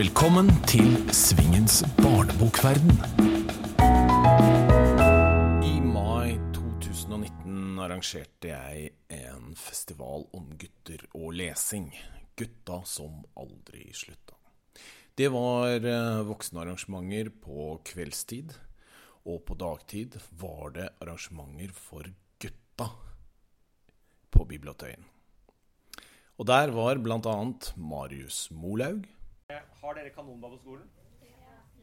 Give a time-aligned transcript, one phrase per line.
[0.00, 2.94] Velkommen til Svingens barnebokverden.
[5.60, 11.90] I mai 2019 arrangerte jeg en festival om gutter og lesing.
[12.32, 14.38] Gutta som aldri slutta.
[15.20, 18.56] Det var eh, voksenarrangementer på kveldstid,
[19.28, 22.08] og på dagtid var det arrangementer for
[22.40, 22.88] gutta
[24.32, 25.04] på Bibliotøyen.
[26.40, 27.40] Og der var bl.a.
[27.76, 29.04] Marius Molaug,
[29.80, 30.90] Har dere kanonball på skolen?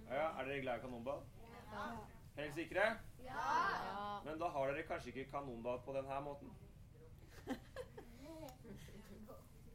[0.08, 0.28] Ja.
[0.40, 1.24] Er dere glad i kanonball?
[1.72, 1.88] Ja.
[2.38, 2.86] Helt sikre?
[3.26, 4.22] Ja.
[4.26, 6.54] Men da har dere kanskje ikke kanonball på denne måten?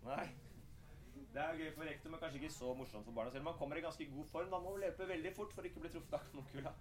[0.07, 0.25] Nei.
[1.33, 3.31] Det er jo gøy for rektor, men kanskje ikke så morsomt for barna.
[3.33, 5.69] Selv om man kommer i ganske god form, da må man løpe veldig fort for
[5.69, 6.73] ikke å bli truffet av kanonkula.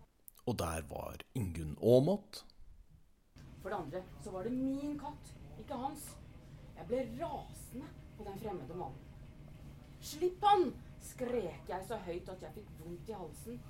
[0.48, 2.44] og der var Ingunn Aamodt,
[3.62, 6.18] For det andre så var det min katt, ikke hans.
[6.76, 8.98] Jeg ble rasende på den fremmede mannen.
[10.02, 10.72] Slipp han!
[11.02, 13.62] Skrek jeg så høyt at jeg fikk vondt i halsen.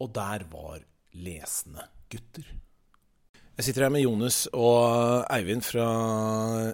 [0.00, 0.80] og der var
[1.12, 2.46] lesende gutter.
[3.56, 5.86] Jeg sitter her med Jonas og Eivind fra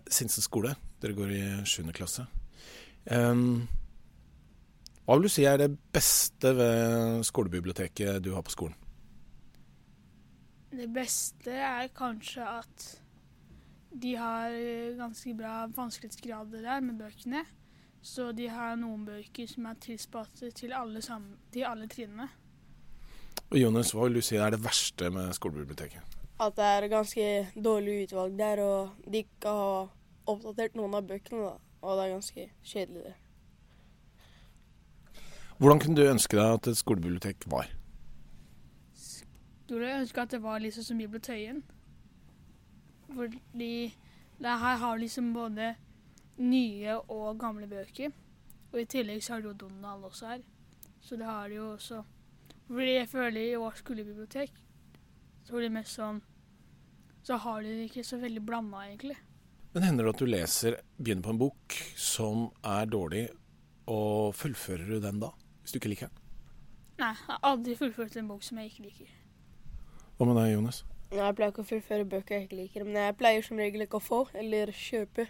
[0.09, 0.75] Sinsen skole.
[1.03, 1.92] Dere går i 7.
[1.92, 2.25] klasse.
[3.05, 3.69] Um,
[5.05, 8.77] hva vil du si er det beste ved skolebiblioteket du har på skolen?
[10.70, 12.89] Det beste er kanskje at
[13.91, 14.55] de har
[14.97, 17.42] ganske bra vanskelighetsgrader der med bøkene.
[18.03, 22.29] Så de har noen bøker som er tilspasset til alle, sammen, til alle trinnene.
[23.51, 26.19] Og Jonas, hva vil du si er det verste med skolebiblioteket?
[26.41, 27.25] At det er ganske
[27.61, 29.91] dårlig utvalg der, og de ikke har
[30.31, 31.51] oppdatert noen av bøkene.
[31.51, 31.59] da.
[31.81, 33.17] Og det er ganske kjedelig, det.
[35.61, 37.69] Hvordan kunne du ønske deg at et skolebibliotek var?
[38.97, 41.62] Skulle ønske at det var liksom som Bibliotøyen.
[43.15, 43.97] Fordi
[44.41, 45.75] det her har liksom både
[46.41, 48.13] nye og gamle bøker.
[48.71, 50.43] Og i tillegg så har du jo Donald også her.
[51.01, 52.03] Så det har de jo også.
[52.69, 54.53] Fordi jeg føler i vårt skolebibliotek
[55.45, 56.21] så blir det mest sånn
[57.27, 59.17] Så har de det ikke så veldig blanda, egentlig.
[59.75, 63.27] Men hender det at du leser, begynner på en bok som er dårlig,
[63.93, 65.29] og fullfører du den da?
[65.61, 66.23] Hvis du ikke liker den?
[67.03, 69.12] Nei, jeg har aldri fullført en bok som jeg ikke liker.
[70.17, 70.81] Hva med deg, Jonas?
[71.11, 74.00] Jeg pleier ikke å fullføre bøker jeg ikke liker, men jeg pleier som regel ikke
[74.00, 75.27] å få eller kjøpe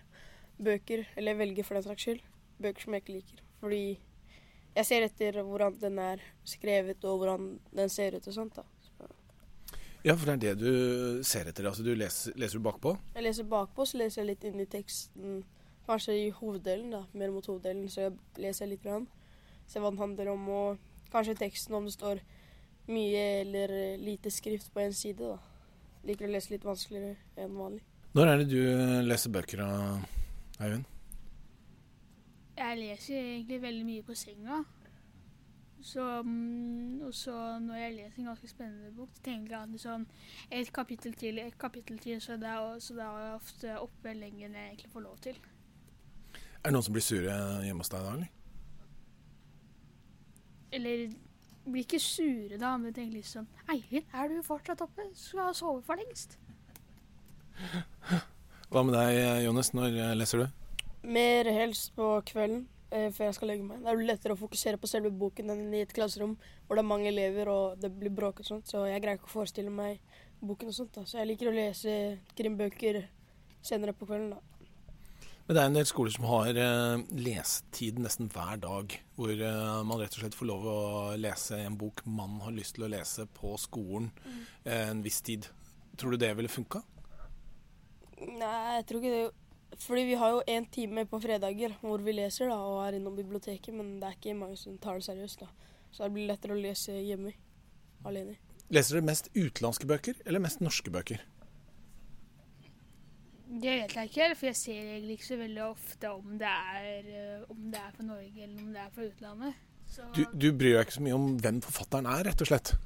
[0.61, 2.21] bøker, eller velger for den saks skyld,
[2.61, 3.43] bøker som jeg ikke liker.
[3.61, 3.83] Fordi
[4.77, 8.57] jeg ser etter hvordan den er skrevet og hvordan den ser ut og sånt.
[8.57, 8.63] da.
[8.87, 9.09] Så
[10.05, 11.67] Ja, for det er det du ser etter.
[11.69, 12.97] Altså, du leser, leser du bakpå?
[13.15, 15.43] jeg leser bakpå, så leser jeg litt inn i teksten,
[15.87, 19.09] kanskje i hoveddelen, da, mer mot hoveddelen, så jeg leser litt grann.
[19.67, 20.79] Ser hva den handler om, og
[21.13, 22.21] kanskje teksten om det står
[22.91, 25.39] mye eller lite skrift på en side, da.
[26.07, 27.83] Liker å lese litt vanskeligere enn vanlig.
[28.17, 28.63] Når er det du
[29.07, 30.07] leser bøker av
[30.61, 30.85] Eivind?
[32.57, 34.63] Jeg leser egentlig veldig mye på senga.
[35.83, 39.81] Så, mm, og så når jeg leser en ganske spennende bok, så tenker jeg at
[39.81, 40.05] sånn
[40.53, 44.47] Et kapittel til, et kapittel til, så da så det er jeg ofte oppe lenger
[44.49, 45.39] enn jeg egentlig får lov til.
[46.61, 48.29] Er det noen som blir sure hjemme hos deg da, eller?
[50.77, 51.07] Eller
[51.65, 55.09] blir ikke sure, da, men tenker sånn Eivind, er du fortsatt oppe?
[55.17, 56.37] Skal ha sovet for lengst.
[58.71, 59.73] Hva med deg, Jonas?
[59.75, 60.75] Når leser du?
[61.11, 63.81] Mer helst på kvelden eh, før jeg skal legge meg.
[63.83, 66.37] Det er lettere å fokusere på selve boken enn i et klasserom
[66.69, 69.27] hvor det er mange elever og det blir bråk og sånt, så jeg greier ikke
[69.27, 69.99] å forestille meg
[70.39, 70.93] boken og sånt.
[70.95, 71.03] da.
[71.03, 71.97] Så jeg liker å lese
[72.39, 73.01] krimbøker
[73.59, 74.71] senere på kvelden, da.
[75.49, 78.95] Men det er en del skoler som har eh, lesetid nesten hver dag.
[79.19, 80.79] Hvor eh, man rett og slett får lov å
[81.19, 84.13] lese en bok man har lyst til å lese på skolen
[84.63, 85.51] eh, en viss tid.
[85.99, 86.85] Tror du det ville funka?
[88.21, 89.31] Nei, jeg tror ikke det.
[89.81, 93.15] Fordi vi har jo én time på fredager hvor vi leser da, og er innom
[93.17, 95.45] biblioteket, men det er ikke mange som tar det seriøst.
[95.45, 95.71] da.
[95.91, 97.33] Så det blir lettere å lese hjemme
[98.07, 98.37] alene.
[98.71, 101.23] Leser dere mest utenlandske bøker eller mest norske bøker?
[103.51, 107.09] Det vet jeg ikke, for jeg ser egentlig ikke så veldig ofte om det er,
[107.11, 109.65] eh, om det er fra Norge eller om det er fra utlandet.
[109.91, 112.77] Så, Du, du bryr deg ikke så mye om hvem forfatteren er, rett og slett?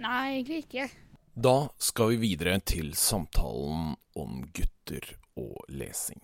[0.00, 0.90] Nei, egentlig ikke.
[1.40, 5.06] Da skal vi videre til samtalen om gutter
[5.40, 6.20] og lesing.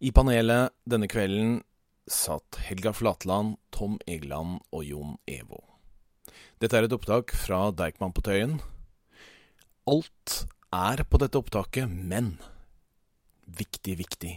[0.00, 1.58] I panelet denne kvelden
[2.08, 5.60] satt Helga Flatland, Tom Egeland og Jon Evo.
[6.56, 8.56] Dette er et opptak fra Deichman på Tøyen.
[9.84, 12.38] Alt er på dette opptaket, men
[13.44, 14.34] viktig, viktig,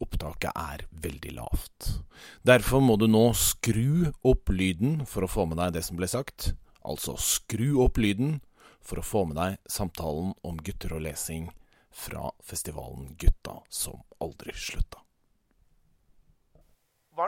[0.00, 1.96] opptaket er veldig lavt.
[2.48, 6.08] Derfor må du nå skru opp lyden for å få med deg det som ble
[6.08, 6.54] sagt.
[6.80, 8.38] Altså skru opp lyden
[8.80, 11.50] for å få med deg samtalen om gutter og lesing
[11.90, 15.02] fra festivalen Gutta som aldri slutta.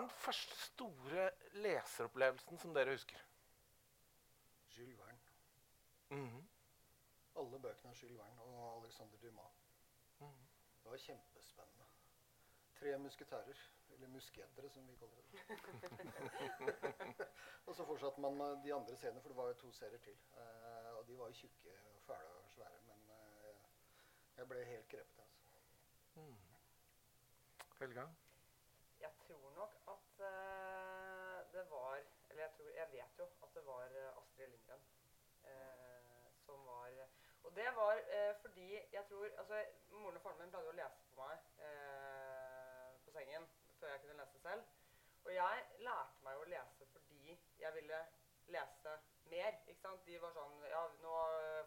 [0.00, 1.30] den første store
[1.62, 3.20] leseropplevelsen som dere husker?
[4.76, 5.18] Jules Verne.
[6.10, 6.48] Mhm.
[7.36, 9.60] Alle bøkene av Jules Verne og Alexander Dumas.
[10.20, 10.48] Mhm.
[10.82, 11.86] Det var kjempespennende.
[12.80, 13.58] Tre musketærer,
[14.02, 15.26] eller musketere som vi kaller det.
[17.66, 20.18] og så fortsatte man med de andre seriene, for det var jo to serier til.
[20.34, 23.54] Eh, og de var jo tjukke og fæle og svære, men eh,
[24.36, 25.18] jeg ble helt grepet.
[25.18, 25.38] altså.
[26.14, 26.36] Mm.
[27.78, 28.06] Helga?
[29.00, 31.96] Jeg tror nok at uh, det var
[32.30, 33.82] Eller jeg, tror, jeg vet jo at det var
[34.18, 34.84] Astrid Lindgren
[35.44, 36.90] eh, som var
[37.42, 41.02] Og det var eh, fordi jeg tror altså, Moren og faren min pleide å lese
[41.10, 43.48] på meg eh, på sengen
[43.82, 44.70] før jeg kunne lese selv.
[45.22, 48.00] Og jeg lærte meg å lese fordi jeg ville
[48.54, 48.94] lese
[49.30, 49.58] mer.
[49.66, 50.06] ikke sant?
[50.06, 51.18] De var sånn Ja, nå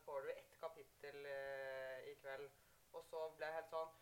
[0.07, 2.49] får du ett kapittel eh, i kveld.
[2.95, 3.95] Og så ble jeg helt sånn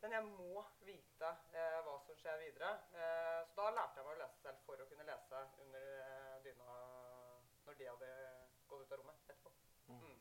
[0.00, 2.70] men jeg må vite eh, hva som skjer videre.
[2.96, 6.36] Eh, så da lærte jeg meg å lese selv for å kunne lese under eh,
[6.46, 6.76] dyna
[7.66, 8.08] når de hadde
[8.70, 9.52] gått ut av rommet etterpå.
[9.90, 10.14] Mm.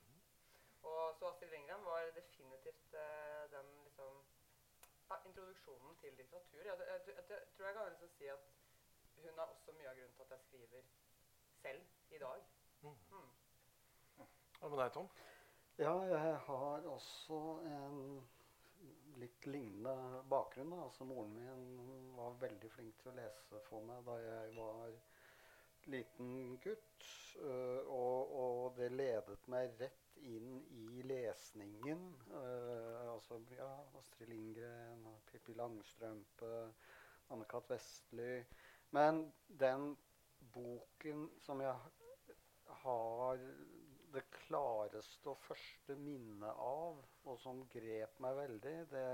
[0.89, 4.19] Og så Astrid Lindgren var definitivt eh, den liksom
[5.29, 6.63] introduksjonen til litteratur.
[6.65, 8.49] Jeg, jeg, jeg, jeg tror jeg kan liksom si at
[9.23, 10.81] hun er også mye av grunnen til at jeg skriver
[11.61, 12.47] selv i dag.
[12.81, 13.29] Hva Mm.
[14.59, 15.09] Hva med deg, Tom?
[15.79, 17.99] Ja, jeg har også en
[19.19, 20.71] litt lignende bakgrunn.
[20.71, 20.83] Da.
[20.83, 24.97] Altså, moren min var veldig flink til å lese for meg da jeg var
[25.93, 27.07] liten gutt.
[27.87, 32.03] og, og det ledet meg rett inn i lesningen.
[32.31, 33.69] Uh, altså ja,
[33.99, 36.53] Astrid Lindgren, Pippi Langstrømpe,
[37.29, 37.69] Anne-Cath.
[37.69, 38.43] Vestly.
[38.95, 39.93] Men den
[40.53, 41.75] boken som jeg
[42.83, 43.41] har
[44.13, 49.07] det klareste og første minnet av, og som grep meg veldig, det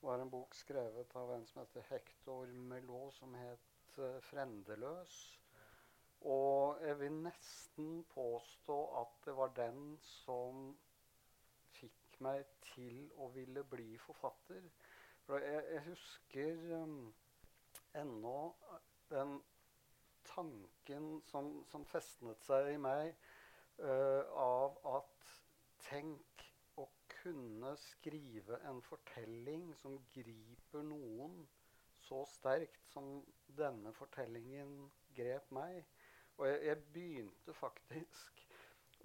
[0.00, 5.18] var en bok skrevet av en som heter Hector Melot, som het uh, 'Frendeløs'.
[6.26, 10.72] Og jeg vil nesten påstå at det var den som
[11.76, 12.42] fikk meg
[12.72, 14.64] til å ville bli forfatter.
[15.26, 16.96] For jeg, jeg husker um,
[17.94, 18.38] ennå
[19.10, 19.36] den
[20.26, 23.12] tanken som, som festnet seg i meg
[23.78, 25.30] uh, av at
[25.86, 26.46] tenk
[26.80, 26.88] å
[27.20, 31.38] kunne skrive en fortelling som griper noen
[32.06, 33.20] så sterkt som
[33.58, 34.74] denne fortellingen
[35.16, 35.82] grep meg.
[36.36, 38.42] Og jeg, jeg begynte faktisk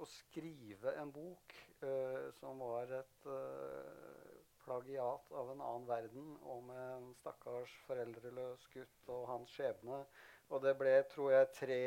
[0.01, 6.69] å skrive en bok uh, som var et uh, plagiat av en annen verden om
[6.75, 10.03] en stakkars foreldreløs gutt og hans skjebne.
[10.51, 11.83] Og det ble, tror jeg, tre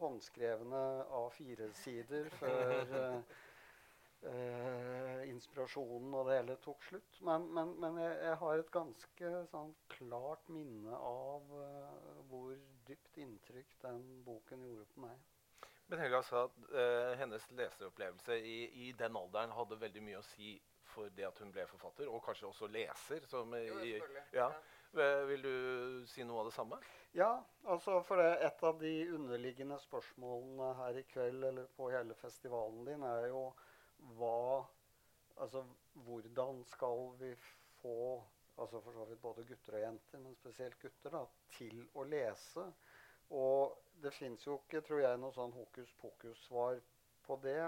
[0.00, 0.84] håndskrevne
[1.18, 3.34] A4-sider før uh,
[4.24, 7.20] uh, inspirasjonen og det hele tok slutt.
[7.28, 12.56] Men, men, men jeg, jeg, har et ganske sånn, klart minne av uh, hvor
[12.88, 15.24] dypt inntrykk den boken gjorde på meg.
[15.86, 18.56] Men Helga sa at uh, hennes leseropplevelse i,
[18.86, 20.56] i, den alderen hadde veldig mye å si
[20.90, 23.26] for det at hun ble forfatter, og kanskje også leser.
[23.30, 24.24] Som, jo, i, selvfølgelig.
[24.34, 24.50] ja.
[25.28, 26.78] Vil du si noe av det samme?
[27.16, 27.30] Ja,
[27.68, 32.86] altså for det, et av de underliggende spørsmålene her i kveld eller på hele festivalen
[32.88, 33.50] din er jo
[34.16, 34.64] hva
[35.36, 35.66] Altså
[36.06, 37.34] hvordan skal vi
[37.82, 38.22] få
[38.56, 41.24] altså for så vidt både gutter og jenter, men spesielt gutter, da,
[41.56, 42.66] til å lese?
[43.36, 46.78] Og det fins jo ikke, tror jeg, noe sånn hokus pokus-svar
[47.26, 47.58] på det.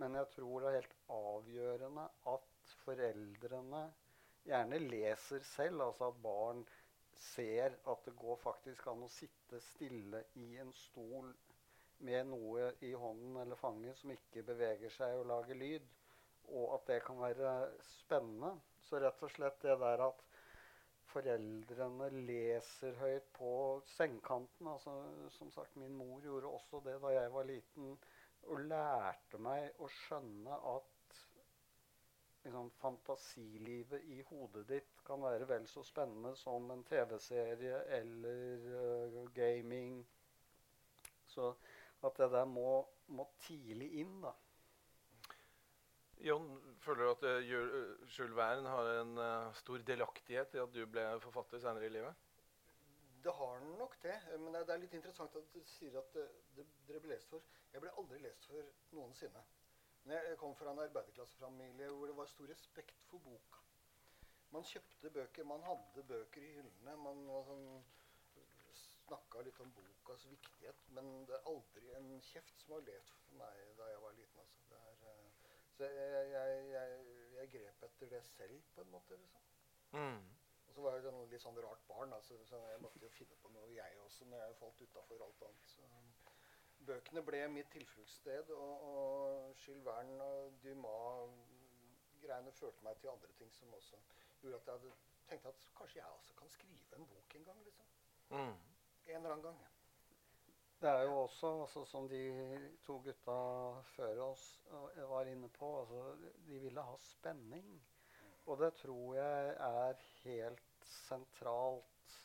[0.00, 3.84] Men jeg tror det er helt avgjørende at foreldrene
[4.46, 5.82] gjerne leser selv.
[5.88, 6.62] Altså at barn
[7.24, 11.32] ser at det går faktisk an å sitte stille i en stol
[12.04, 15.86] med noe i hånden eller fanget som ikke beveger seg og lager lyd.
[16.52, 17.54] Og at det kan være
[17.88, 18.54] spennende.
[18.84, 20.24] Så rett og slett det der at
[21.14, 23.52] foreldrene leser høyt på
[23.94, 24.68] sengekanten.
[24.68, 24.94] Altså,
[25.36, 27.94] som sagt, min mor gjorde også det da jeg var liten.
[28.50, 31.20] Og lærte meg å skjønne at
[32.44, 39.22] liksom, fantasilivet i hodet ditt kan være vel så spennende som en TV-serie eller uh,
[39.36, 40.02] gaming.
[41.26, 41.54] Så
[42.04, 42.82] at det der må,
[43.16, 44.34] må tidlig inn, da.
[46.24, 46.46] Jon,
[46.80, 47.50] føler du at uh,
[48.18, 52.22] Jules Verne har en uh, stor delaktighet i at du ble forfatter senere i livet?
[53.24, 54.14] Det har den nok det.
[54.40, 56.24] Men det er litt interessant at du sier at det,
[56.56, 57.44] det, dere ble lest for.
[57.74, 59.44] Jeg ble aldri lest for noensinne.
[60.04, 63.60] Men jeg kom fra en arbeiderklassefamilie hvor det var stor respekt for boka.
[64.56, 66.96] Man kjøpte bøker, man hadde bøker i hyllene.
[67.04, 67.64] Man sånn,
[69.04, 70.88] snakka litt om bokas viktighet.
[70.96, 74.44] Men det er aldri en kjeft som har levd for meg da jeg var liten.
[74.44, 74.63] Altså.
[75.74, 76.98] Så jeg, jeg, jeg,
[77.34, 79.16] jeg, grep etter det selv, på en måte.
[79.16, 79.40] liksom.
[79.92, 80.20] Mm.
[80.66, 83.36] Og så var jeg et litt sånn rart barn, da, så jeg måtte jo finne
[83.42, 85.66] på noe, jeg også, når jeg falt utafor alt annet.
[85.70, 85.82] Så
[86.86, 93.52] bøkene ble mitt tilfluktssted, og, og Jules Verne og Dumas-greiene førte meg til andre ting
[93.54, 94.00] som også
[94.42, 94.96] gjorde at jeg hadde
[95.28, 97.64] tenkt at kanskje jeg også kan skrive en bok en gang.
[97.64, 97.86] liksom.
[98.30, 98.56] Mm.
[99.06, 99.73] En eller annen gang.
[100.84, 102.18] Det er jo også, altså, som de
[102.84, 103.34] to gutta
[103.94, 106.00] før oss uh, var inne på, altså,
[106.44, 107.70] de ville ha spenning.
[108.44, 112.18] Og det tror jeg er helt sentralt,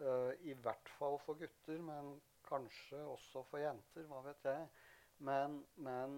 [0.00, 2.14] uh, i hvert fall for gutter, men
[2.48, 4.64] kanskje også for jenter, hva vet jeg.
[5.28, 6.16] Men, men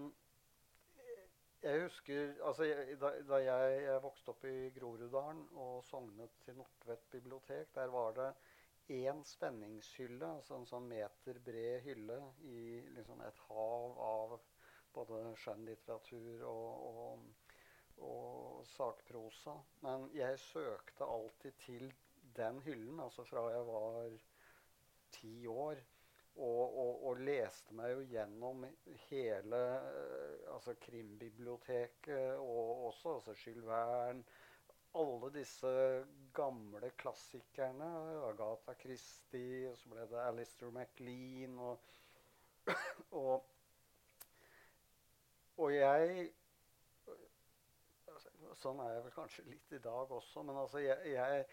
[1.63, 6.55] jeg husker altså, jeg, da, da jeg, jeg, vokste opp i Groruddalen og sognet til
[6.61, 8.31] Nordtvedt bibliotek, der var det
[8.91, 14.35] én spenningshylle, altså en sånn meter bred hylle i liksom et hav av
[14.93, 17.53] både skjønnlitteratur og, og,
[18.09, 19.55] og sakprosa.
[19.85, 21.89] Men jeg søkte alltid til
[22.37, 24.15] den hyllen, altså fra jeg var
[25.13, 25.83] ti år.
[26.33, 28.63] Og, og, og, leste meg jo gjennom
[29.05, 29.59] hele
[30.49, 34.23] altså krimbiblioteket og også altså Jules Verne.
[34.93, 35.71] Alle disse
[36.33, 37.89] gamle klassikerne.
[38.29, 41.79] Agatha Christie, og så ble det Alistair MacLean og,
[43.23, 43.49] og,
[45.57, 46.31] og jeg
[48.61, 51.45] Sånn er jeg vel kanskje litt i dag også, men altså jeg, jeg,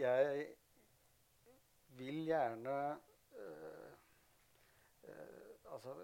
[0.00, 0.46] jeg
[1.98, 2.76] vil gjerne
[3.38, 3.92] øh,
[5.04, 5.94] øh, altså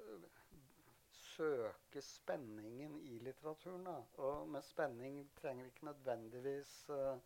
[1.40, 3.84] søke spenningen i litteraturen.
[3.84, 3.96] Da.
[4.24, 7.16] Og med spenning trenger vi ikke nødvendigvis uh,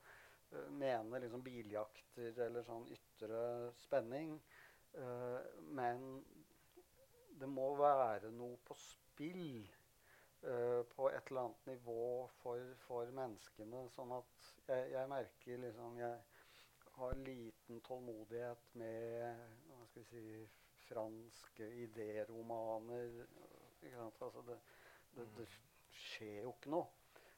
[0.78, 3.44] mene liksom biljakter eller sånn ytre
[3.82, 4.36] spenning.
[4.94, 5.40] Uh,
[5.74, 6.04] men
[7.40, 9.64] det må være noe på spill
[10.46, 13.88] uh, på et eller annet nivå for, for menneskene.
[13.96, 19.42] Sånn at jeg, jeg, merker liksom Jeg har liten tålmodighet med
[19.72, 20.44] hva skal vi si,
[20.84, 23.24] franske idéromaner
[23.92, 24.58] Altså det,
[25.16, 25.48] det, det,
[25.94, 26.86] skjer jo ikke noe.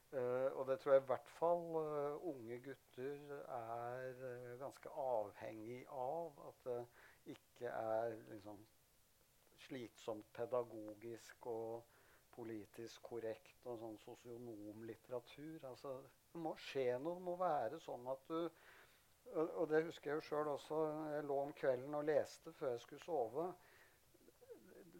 [0.07, 5.81] Uh, og det tror jeg i hvert fall uh, unge gutter er uh, ganske avhengig
[5.91, 6.39] av.
[6.47, 6.77] At det
[7.35, 8.63] ikke er liksom
[9.67, 11.83] slitsomt pedagogisk og
[12.37, 15.59] politisk korrekt og sånn sosionomlitteratur.
[15.67, 15.97] Altså,
[16.31, 17.17] det må skje noe.
[17.19, 18.39] Det må være sånn at du
[19.35, 20.77] og, og det husker jeg jo sjøl også.
[21.11, 23.47] Jeg lå om kvelden og leste før jeg skulle sove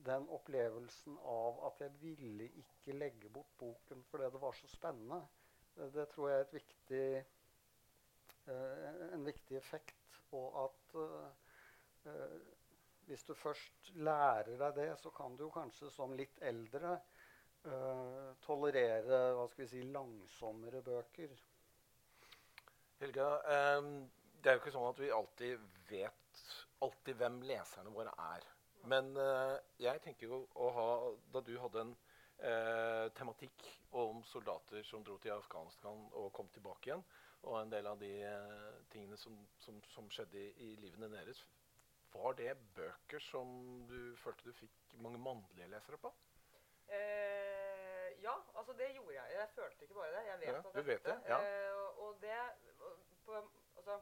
[0.08, 5.22] den opplevelsen av at jeg ville ikke legge bort boken fordi det var så spennende,
[5.78, 7.08] det, tror jeg er viktig,
[8.48, 10.22] uh, en viktig effekt.
[10.36, 12.40] Og at uh,
[13.08, 16.98] hvis du først lærer deg det, så kan du kanskje som litt eldre
[18.46, 21.34] tolerere hva skal vi si, langsommere bøker.
[23.02, 23.26] Helga,
[23.82, 26.28] det er jo ikke sånn at vi alltid vet
[26.86, 28.46] alltid hvem leserne våre er.
[28.88, 30.88] Men uh, jeg tenker jo å ha
[31.34, 33.68] Da du hadde en uh, tematikk
[33.98, 37.04] om soldater som dro til Afghanistan og kom tilbake igjen,
[37.48, 41.40] og en del av de uh, tingene som, som, som, skjedde i, i livene deres,
[42.14, 43.48] var det bøker som
[43.90, 46.14] du følte du fikk mange mannlige lesere på?
[48.24, 49.34] ja, altså det gjorde jeg.
[49.36, 50.22] Jeg følte ikke bare det.
[50.28, 51.16] Jeg vet ja, at jeg vet det.
[51.28, 51.40] Ja.
[52.04, 52.38] og det
[53.26, 53.36] på,
[53.78, 53.98] altså,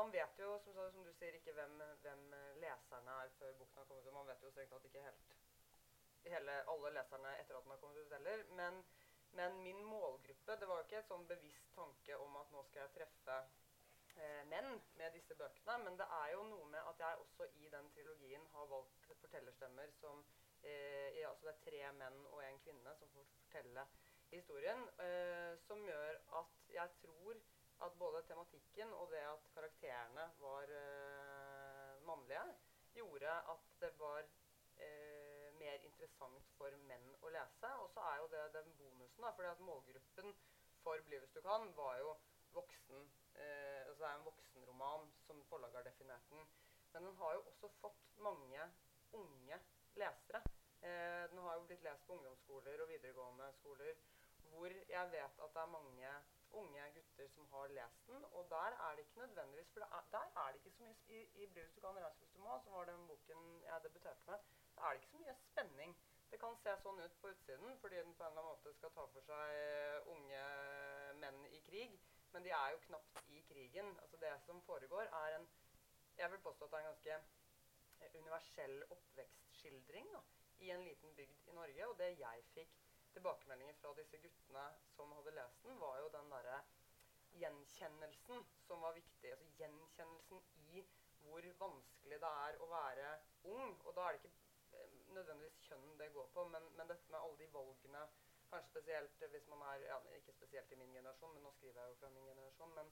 [0.00, 2.22] man vet jo, som, som, du sier, ikke hvem, hvem,
[2.62, 4.14] leserne er før boken har kommet ut.
[4.16, 5.34] Man vet jo strengt tatt ikke helt
[6.28, 8.44] hele, alle leserne etter at den har kommet ut heller.
[8.56, 8.80] Men,
[9.36, 12.82] men, min målgruppe Det var jo ikke et sånn bevisst tanke om at nå skal
[12.86, 13.36] jeg treffe
[14.16, 15.78] eh, menn med disse bøkene.
[15.84, 19.92] Men det er jo noe med at jeg også i den trilogien har valgt fortellerstemmer
[20.00, 20.24] som
[20.62, 23.86] eh, altså Det er tre menn og en kvinne som får fortelle
[24.32, 24.88] historien.
[25.04, 27.44] Eh, som gjør at jeg tror
[27.86, 32.44] at både tematikken og det at karakterene var uh, mannlige,
[32.94, 37.72] gjorde at det var uh, mer interessant for menn å lese.
[37.82, 40.36] Og så er jo det den bonusen, da, fordi at målgruppen
[40.84, 42.14] for 'Bli hvis du kan' var jo
[42.52, 43.10] voksen.
[43.34, 46.48] Uh, altså det er en voksenroman som forlaget har definert den.
[46.92, 48.70] Men den har jo også fått mange
[49.12, 49.60] unge
[49.94, 50.42] lesere.
[51.30, 53.98] den har jo blitt lest på ungdomsskoler og videregående skoler
[54.50, 56.12] hvor jeg vet at det er mange
[56.50, 58.24] unge gutter som har lest den.
[58.24, 61.18] Og der er det ikke nødvendigvis For er, der er det ikke så mye I,
[61.42, 64.38] i 'Brus du kan reise du må', som var den boken jeg debuterte med,
[64.76, 65.96] da er det ikke så mye spenning.
[66.30, 68.92] Det kan se sånn ut på utsiden fordi den på en eller annen måte skal
[68.94, 70.42] ta for seg unge
[71.22, 71.96] menn i krig.
[72.32, 73.88] Men de er jo knapt i krigen.
[74.02, 75.48] Altså Det som foregår, er en
[76.16, 80.20] Jeg vil påstå at det er en ganske universell oppvekstskildring da,
[80.58, 81.88] i en liten bygd i Norge.
[81.88, 82.74] Og det jeg fikk
[83.14, 86.60] tilbakemeldinger fra disse guttene som hadde lest den, var jo den derre
[87.40, 89.32] gjenkjennelsen som var viktig.
[89.34, 90.84] Altså gjenkjennelsen i
[91.20, 93.12] hvor vanskelig det er å være
[93.52, 93.76] ung.
[93.84, 94.34] Og da er det ikke
[94.78, 98.08] eh, nødvendigvis kjønn det går på, men, men dette med alle de valgene
[98.50, 101.92] Kanskje spesielt hvis man er ja, Ikke spesielt i min generasjon, men nå skriver jeg
[101.92, 102.72] jo fra min generasjon.
[102.74, 102.88] Men,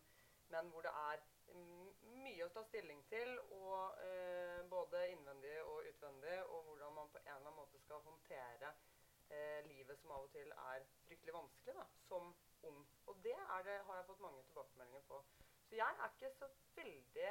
[0.55, 1.25] men hvor det er
[2.23, 7.19] mye å ta stilling til, og eh, både innvendig og utvendig, og hvordan man på
[7.19, 8.71] en eller annen måte skal håndtere
[9.35, 12.31] eh, livet som av og til er fryktelig vanskelig da, som
[12.63, 12.81] ung.
[13.07, 13.37] Og det,
[13.67, 15.23] det har jeg fått mange tilbakemeldinger på.
[15.69, 17.31] Så jeg er ikke så veldig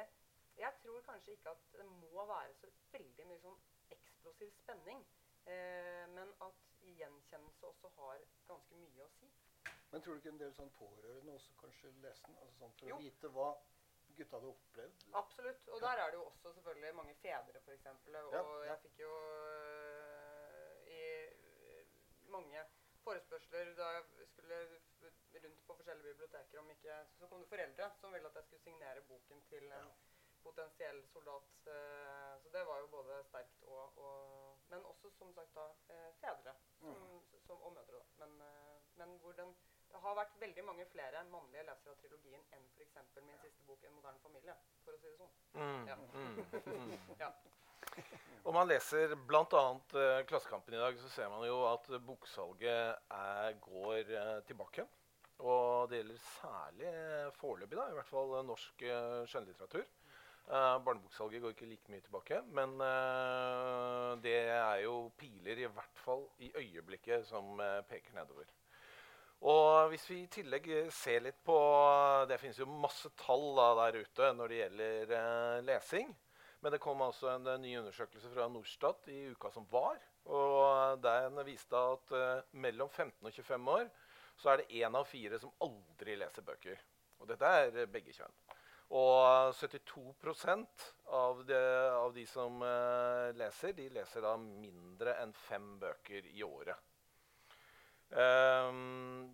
[0.58, 3.58] Jeg tror kanskje ikke at det må være så veldig mye sånn
[3.94, 5.04] eksplosiv spenning.
[5.46, 6.64] Eh, men at
[6.98, 9.28] gjenkjennelse også har ganske mye å si.
[9.90, 12.40] Men tror du ikke en del sånn pårørende også kanskje leser den?
[12.42, 12.96] Altså sånn for jo.
[12.96, 13.48] å vite hva
[14.18, 15.06] gutta hadde opplevd?
[15.22, 15.68] Absolutt.
[15.68, 15.84] Og ja.
[15.86, 17.86] der er det jo også selvfølgelig mange fedre, f.eks.
[17.86, 18.58] Og ja, ja.
[18.72, 21.02] jeg fikk jo uh, i
[22.34, 22.64] mange
[23.04, 24.60] forespørsler da jeg skulle
[25.44, 28.66] rundt på forskjellige biblioteker om ikke Så kom det foreldre som ville at jeg skulle
[28.66, 29.90] signere boken til en
[30.42, 31.50] potensiell soldat.
[31.66, 36.08] Uh, så det var jo både sterkt og, og men også som sagt da eh,
[36.20, 37.20] fedre som, mm.
[37.46, 38.00] som, og mødre.
[38.00, 38.04] da.
[38.20, 39.54] Men, eh, men hvor den,
[39.92, 42.98] det har vært veldig mange flere mannlige lesere av trilogien enn f.eks.
[43.22, 44.58] min siste bok 'En moderne familie'.
[44.84, 45.34] for å si det sånn.
[45.54, 45.88] Mm.
[45.88, 45.96] Ja.
[46.14, 46.92] Mm.
[47.24, 47.32] ja.
[48.44, 49.64] Om man leser bl.a.
[49.94, 54.86] Uh, Klassekampen i dag, så ser man jo at boksalget er, går uh, tilbake.
[55.38, 59.84] Og det gjelder særlig uh, foreløpig, da, i hvert fall norsk uh, skjønnlitteratur.
[60.48, 62.40] Uh, barneboksalget går ikke like mye tilbake.
[62.58, 68.50] Men uh, det er jo piler, i hvert fall i øyeblikket, som peker nedover.
[69.46, 71.54] Og hvis vi i tillegg ser litt på
[72.26, 76.10] Det finnes jo masse tall da, der ute når det gjelder lesing.
[76.58, 80.02] Men det kom altså en ny undersøkelse fra Norstat i uka som var.
[80.26, 82.10] Og Den viste at
[82.50, 83.86] mellom 15 og 25 år
[84.38, 86.80] så er det én av fire som aldri leser bøker.
[87.18, 88.36] Og dette er begge kjønn.
[88.96, 91.58] Og 72% av de,
[91.92, 96.78] av de som uh, leser, de leser da mindre enn fem bøker i året.
[98.08, 99.26] Um,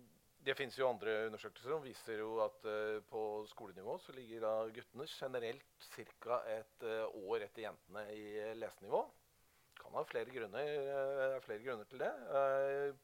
[0.45, 4.55] det fins jo andre undersøkelser som viser jo at uh, på skolenivå så ligger da
[4.75, 6.41] guttene generelt ca.
[6.51, 8.25] et uh, år etter jentene i
[8.59, 9.05] lesenivå.
[9.85, 12.11] Kan ha flere grunner, flere grunner til det.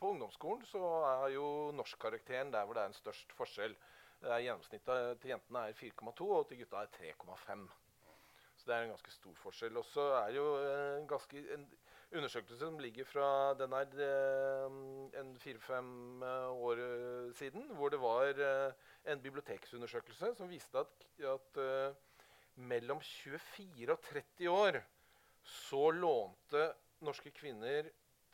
[0.01, 1.45] på ungdomsskolen så er jo
[1.77, 3.77] norskkarakteren der hvor det er en størst forskjell.
[4.21, 7.69] Gjennomsnittet til jentene er 4,2, og til gutta er 3,5.
[8.57, 9.77] Så det er en ganske stor forskjell.
[9.77, 11.63] Og så er jo en, ganske, en
[12.11, 14.77] undersøkelse som ligger fra den er eh,
[15.21, 16.81] en fire-fem eh, år
[17.39, 18.73] siden, hvor det var eh,
[19.11, 21.61] en biblioteksundersøkelse som viste at, at
[22.55, 24.81] mellom 24 og 30 år
[25.43, 26.71] så lånte
[27.05, 27.89] norske kvinner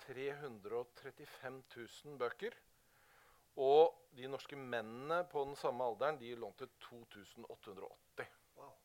[0.05, 2.55] 335 000 bøker.
[3.57, 8.27] Og de norske mennene på den samme alderen de lånte 2880.
[8.57, 8.75] Wow.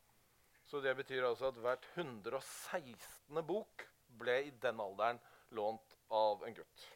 [0.65, 3.45] Så det betyr altså at hvert 116.
[3.45, 3.85] bok
[4.17, 5.21] ble i den alderen
[5.53, 6.89] lånt av en gutt.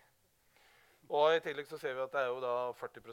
[1.08, 3.06] Og I tillegg så ser vi at det er jo da 40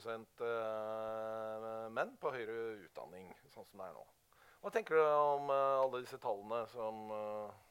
[0.43, 3.29] eh, menn på høyere utdanning.
[3.53, 4.07] sånn som det er nå.
[4.65, 7.64] Hva tenker du om uh, alle disse tallene som, uh,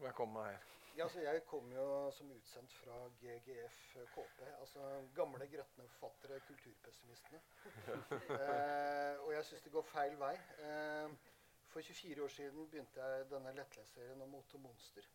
[0.00, 0.58] som jeg kommer med her?
[0.96, 4.38] Ja, altså jeg kom jo som utsendt fra GGF KP.
[4.60, 7.40] Altså gamle, grøtne forfattere, kulturpessimistene.
[8.44, 10.32] eh, og jeg syns det går feil vei.
[10.68, 11.10] Eh,
[11.66, 15.10] for 24 år siden begynte jeg denne lettleserien om Otto Monster.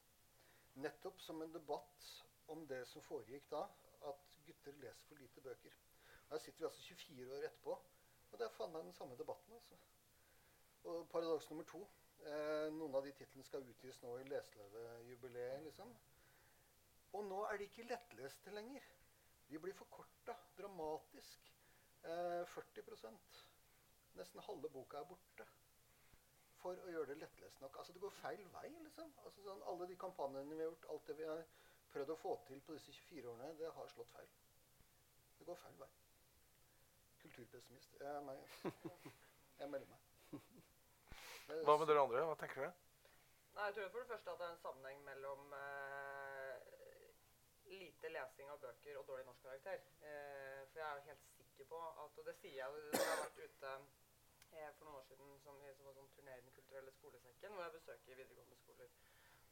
[0.76, 2.14] Nettopp som en debatt
[2.48, 3.66] om det som foregikk da,
[4.14, 5.82] at gutter leser for lite bøker.
[6.28, 7.82] Og Her sitter vi altså 24 år etterpå,
[8.32, 9.54] og det er faen meg den samme debatten.
[9.54, 9.82] altså.
[10.84, 11.88] Og paradoks nummer to
[12.26, 15.96] Eh, noen av de titlene skal utgis nå i leseløvejubileet, Liksom.
[17.16, 18.88] Og nå er de ikke lettleste lenger.
[19.50, 21.52] De blir forkorta dramatisk.
[22.04, 23.46] Eh, 40%
[24.16, 25.46] Nesten halve boka er borte.
[26.62, 27.78] For å gjøre det lettlest nok.
[27.78, 28.70] Altså Det går feil vei.
[28.84, 29.14] liksom.
[29.24, 31.44] Altså sånn, Alle de kampanjene vi har gjort, alt det vi har
[31.92, 34.30] prøvd å få til på disse 24 årene, det har slått feil.
[35.40, 35.90] Det går feil vei.
[37.24, 37.98] Kulturpessimist.
[38.00, 38.40] Jeg,
[39.60, 40.64] jeg melder meg.
[41.46, 42.22] Hva med dere andre?
[42.26, 42.74] Hva tenker dere?
[43.56, 46.56] Nei, jeg tror for det første at det er en sammenheng mellom eh,
[47.70, 49.84] lite lesing av bøker og dårlig norskkarakter.
[50.10, 53.08] Eh, for jeg er jo helt sikker på at Og det sier jeg jo Jeg
[53.12, 56.58] har vært ute eh, for noen år siden som, som var sånn turné i Den
[56.58, 58.98] kulturelle skolesekken, hvor jeg besøker videregående skoler.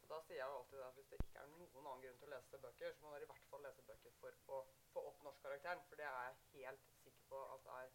[0.02, 2.28] Og Da sier jeg jo alltid at hvis det ikke er noen annen grunn til
[2.28, 5.22] å lese bøker, så må dere i hvert fall lese bøker for å få opp
[5.28, 5.86] norskkarakteren.
[5.88, 7.94] For det er jeg helt sikker på at det er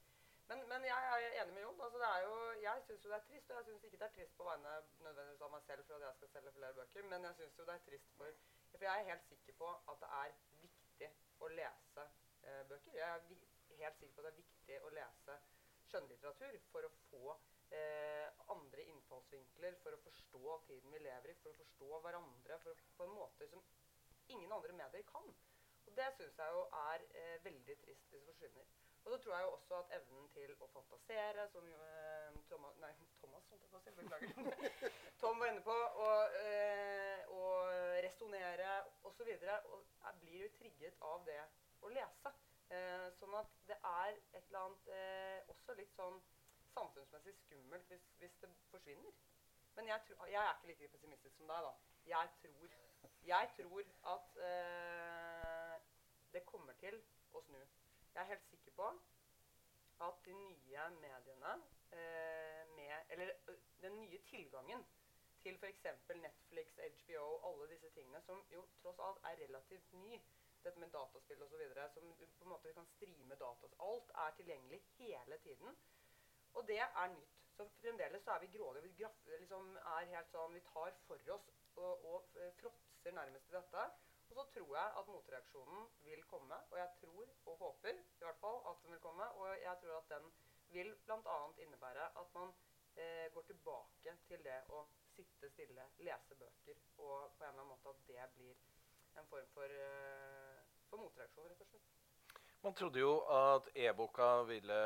[0.50, 1.82] men, men, jeg er enig med Jon.
[1.86, 4.38] Altså, jo, jeg syns jo det er trist, og jeg syns ikke det er trist
[4.38, 4.72] på vegne
[5.06, 7.68] nødvendigvis av meg selv for at jeg skal selge flere bøker, men jeg syns jo
[7.70, 10.34] det er trist for For jeg er helt sikker på at det er
[10.64, 11.12] viktig
[11.46, 12.04] å lese
[12.44, 12.98] eh, bøker.
[12.98, 15.38] Jeg er helt sikker på at det er viktig å lese
[15.90, 17.38] skjønnlitteratur for å få
[17.78, 22.84] eh, andre innfallsvinkler, for å forstå tiden vi lever i, for å forstå hverandre for,
[22.98, 23.66] på en måte som
[24.34, 25.34] ingen andre medier kan.
[25.86, 28.89] Og det syns jeg jo er eh, veldig trist hvis det forsvinner.
[29.10, 32.92] Og så tror jeg jo også at evnen til å fantasere, som eh, Thomas Nei,
[33.22, 33.94] Thomas, å si.
[33.98, 34.36] Beklager.
[35.22, 35.78] Tom var inne på.
[36.38, 37.72] Eh, og
[38.06, 38.76] resonnere
[39.10, 39.32] osv.
[40.20, 41.40] blir jo trigget av det
[41.82, 42.34] å lese.
[42.70, 46.22] Eh, sånn at det er et eller annet også litt sånn
[46.76, 49.18] samfunnsmessig skummelt hvis, hvis det forsvinner.
[49.74, 51.66] Men jeg, tro, jeg, er ikke like pessimistisk som deg.
[51.66, 51.74] da.
[52.14, 52.80] Jeg tror,
[53.34, 54.42] jeg tror at
[56.38, 57.02] det kommer til
[57.34, 57.64] å snu.
[58.14, 58.88] Jeg er helt sikker på
[60.08, 61.54] at de nye mediene
[61.92, 63.34] eh, med Eller
[63.82, 64.86] den nye tilgangen
[65.44, 65.86] til f.eks.
[66.16, 70.22] Netflix, HBO, alle disse tingene, som jo tross alt er relativt ny,
[70.64, 75.38] dette med dataspill osv., som på en måte kan streame data Alt er tilgjengelig hele
[75.38, 75.78] tiden.
[76.54, 77.36] Og det er nytt.
[77.58, 78.84] Så fremdeles så er vi grådige.
[79.26, 79.72] Vi liksom
[80.32, 83.90] sånn, vi tar for oss og, og fråtser nærmest i dette.
[84.30, 88.42] Og så tror jeg at motreaksjonen vil komme, og jeg tror og håper i hvert
[88.44, 89.30] fall at den vil komme.
[89.42, 90.32] Og jeg tror at den
[90.76, 91.38] vil bl.a.
[91.66, 92.54] innebære at man
[92.96, 94.84] eh, går tilbake til det å
[95.16, 98.60] sitte stille, lese bøker, og på en eller annen måte at det blir
[99.18, 101.96] en form for, eh, for motreaksjon, rett og slett.
[102.60, 104.78] Man trodde jo at e-boka ville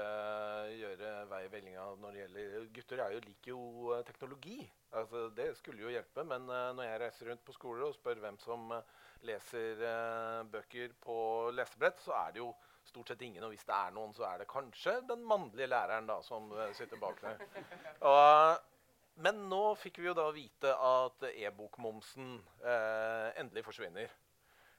[0.78, 4.58] gjøre vei i vellinga når det gjelder Gutter er jo, liker jo eh, teknologi.
[4.94, 6.22] Altså, det skulle jo hjelpe.
[6.30, 8.70] Men uh, når jeg reiser rundt på skoler og spør hvem som
[9.28, 11.16] leser uh, bøker på
[11.56, 12.52] lesebrett, så er det jo
[12.88, 13.44] stort sett ingen.
[13.46, 17.00] Og hvis det er noen, så er det kanskje den mannlige læreren da, som sitter
[17.02, 17.40] bak der.
[18.10, 18.60] Og,
[19.24, 22.36] men nå fikk vi jo da vite at e-bokmomsen
[23.40, 24.12] endelig forsvinner.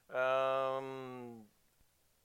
[0.08, 1.46] Um,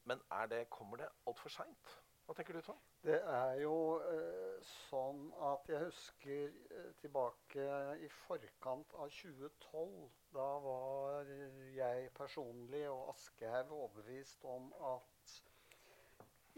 [0.09, 1.98] men det, kommer det altfor seint?
[2.29, 2.81] Hva tenker du, Tom?
[3.01, 7.63] Det er jo eh, sånn at jeg husker eh, tilbake
[8.05, 9.95] i forkant av 2012.
[10.35, 11.31] Da var
[11.73, 15.33] jeg personlig og Aschehoug overbevist om at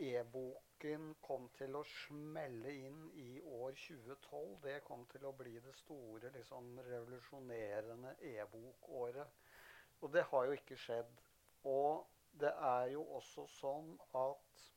[0.09, 4.51] e-boken kom til å smelle inn i år 2012.
[4.67, 9.39] Det kom til å bli det store, liksom, revolusjonerende e-bokåret.
[10.01, 11.15] Og det har jo ikke skjedd.
[11.63, 12.03] Og
[12.43, 14.67] det er jo også sånn at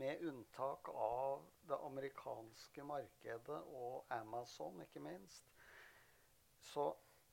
[0.00, 5.50] med unntak av det amerikanske markedet og Amazon, ikke minst,
[6.72, 6.88] så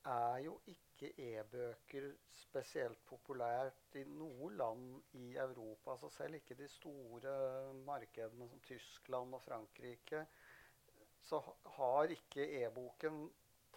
[0.05, 5.93] er jo ikke e-bøker spesielt populært i noe land i Europa.
[5.95, 7.33] Altså selv ikke de store
[7.85, 10.23] markedene som Tyskland og Frankrike,
[11.21, 11.41] så
[11.77, 13.23] har ikke e-boken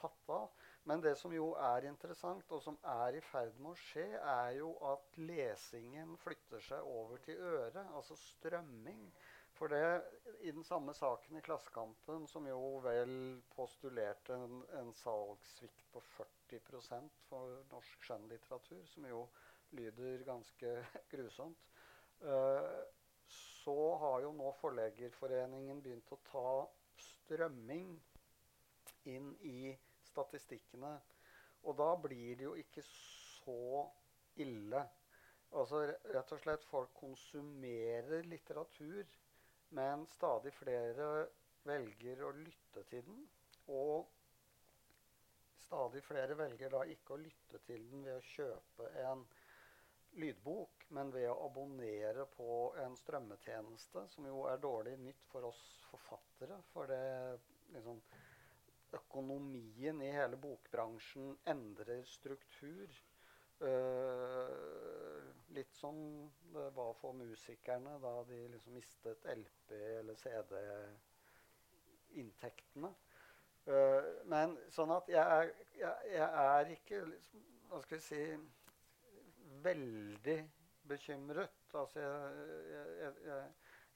[0.01, 0.49] tatt av.
[0.85, 4.51] Men det som jo er interessant, og som er i ferd med å skje, er
[4.59, 9.07] jo at lesingen flytter seg over til øret, altså strømming.
[9.55, 10.03] For det,
[10.43, 13.15] i den samme saken i Klassekampen, som jo vel
[13.55, 19.23] postulerte en, en salgssvikt på 40% for norsk skjønnlitteratur, som jo
[19.79, 20.75] lyder ganske
[21.15, 21.65] grusomt,
[22.27, 22.83] uh,
[23.65, 26.51] så har jo nå Forleggerforeningen begynt å ta
[27.01, 27.95] strømming
[29.09, 29.73] inn i
[30.15, 30.95] statistikkene.
[31.65, 33.85] Og da blir det jo ikke så
[34.43, 34.83] ille.
[35.55, 39.07] Altså rett og slett folk konsumerer litteratur,
[39.79, 41.29] men stadig flere
[41.65, 43.23] velger å lytte til den.
[43.71, 44.11] Og
[45.65, 49.25] stadig flere velger da ikke å lytte til den ved å kjøpe en
[50.21, 55.63] lydbok, men ved å abonnere på en strømmetjeneste, som jo er dårlig nytt for oss
[55.89, 56.61] forfattere.
[56.73, 57.01] For det
[57.75, 58.03] liksom
[58.97, 62.89] økonomien i hele bokbransjen endrer struktur.
[63.65, 65.95] Uh, litt som
[66.53, 72.91] det var for musikerne da de liksom mistet LP- eller CD-inntektene.
[73.65, 78.05] Uh, eh, men sånn at jeg er, jeg, jeg er ikke liksom, Hva skal vi
[78.05, 78.23] si
[79.65, 80.41] Veldig
[80.91, 81.57] bekymret.
[81.73, 82.09] Altså jeg,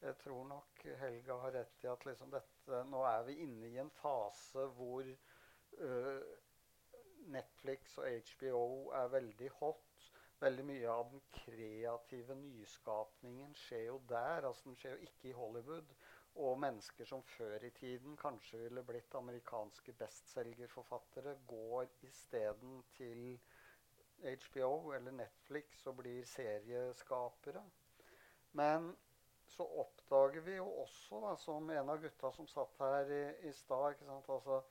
[0.01, 3.81] jeg tror nok Helga har rett i at liksom dette, nå er vi inne i
[3.81, 6.23] en fase hvor uh,
[7.35, 8.65] Netflix og HBO
[8.97, 10.11] er veldig hot.
[10.41, 14.47] Veldig mye av den kreative nyskapningen skjer jo der.
[14.47, 15.95] altså Den skjer jo ikke i Hollywood.
[16.39, 23.41] Og mennesker som før i tiden kanskje ville blitt amerikanske bestselgerforfattere, går isteden til
[24.23, 27.65] HBO eller Netflix og blir serieskapere.
[28.53, 28.93] Men
[29.49, 33.53] så oppdager vi jo også, da, som en av gutta som satt her i, i
[33.57, 34.63] stad altså,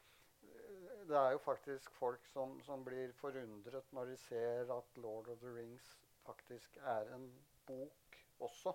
[1.08, 5.40] Det er jo faktisk folk som, som, blir forundret når de ser at 'Lord of
[5.42, 7.32] the Rings' faktisk er en
[7.66, 8.74] bok også.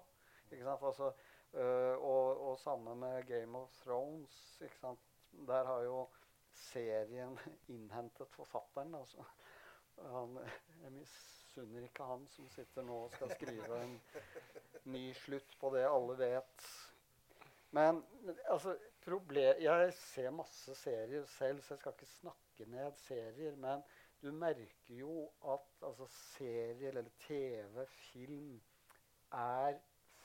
[0.51, 1.12] Altså,
[1.53, 4.61] øh, og, og samme med Game of Thrones.
[4.61, 5.01] ikke sant?
[5.47, 6.09] Der har jo
[6.53, 7.38] serien
[7.75, 8.95] innhentet forfatteren.
[8.95, 9.25] Altså.
[9.97, 10.38] Han,
[10.83, 10.93] jeg
[11.53, 13.99] misunner ikke han som sitter nå og skal skrive en
[14.88, 16.65] ny slutt på det alle vet.
[17.77, 18.03] Men
[18.49, 23.57] altså, problem, jeg ser masse serier selv, så jeg skal ikke snakke ned serier.
[23.57, 23.83] Men
[24.23, 28.62] du merker jo at altså, serier eller TV, film,
[29.33, 29.77] er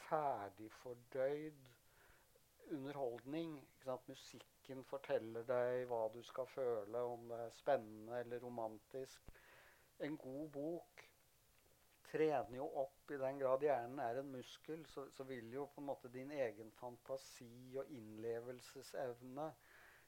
[0.07, 1.59] ferdigfordøyd
[2.71, 3.59] underholdning.
[4.07, 9.27] Musikken forteller deg hva du skal føle, om det er spennende eller romantisk.
[10.03, 11.06] En god bok
[12.11, 15.81] trener jo opp i den grad hjernen er en muskel, så, så, vil jo på
[15.81, 19.49] en måte din egen fantasi og innlevelsesevne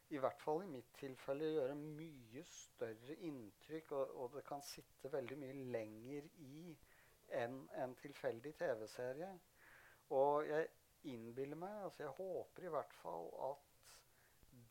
[0.10, 5.12] i hvert fall i mitt tilfelle gjøre mye større inntrykk, og, og det kan sitte
[5.14, 6.74] veldig mye lenger i
[7.38, 9.30] enn en tilfeldig TV-serie.
[10.18, 10.70] Og jeg
[11.14, 13.68] innbiller meg, altså jeg håper i hvert fall at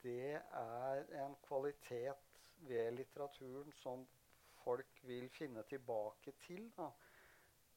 [0.02, 4.02] det er en kvalitet ved litteraturen som
[4.64, 6.66] folk vil finne tilbake til.
[6.76, 6.90] Da.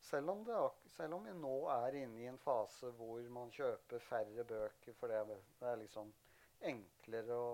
[0.02, 0.58] Selv om, det,
[0.90, 5.14] selv om vi nå er inne i en fase hvor man kjøper færre bøker for
[5.14, 6.10] det, det er liksom
[6.72, 7.52] enklere å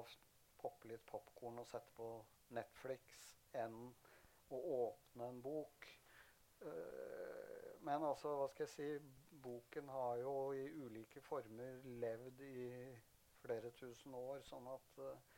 [0.61, 2.07] poppe litt popkorn og sette på
[2.55, 3.33] Netflix
[3.63, 3.75] enn
[4.55, 5.89] å åpne en bok.
[6.63, 8.87] Uh, men altså, hva skal jeg si
[9.43, 12.69] boken har jo i ulike former levd i
[13.43, 15.35] flere tusen år, sånn at det uh,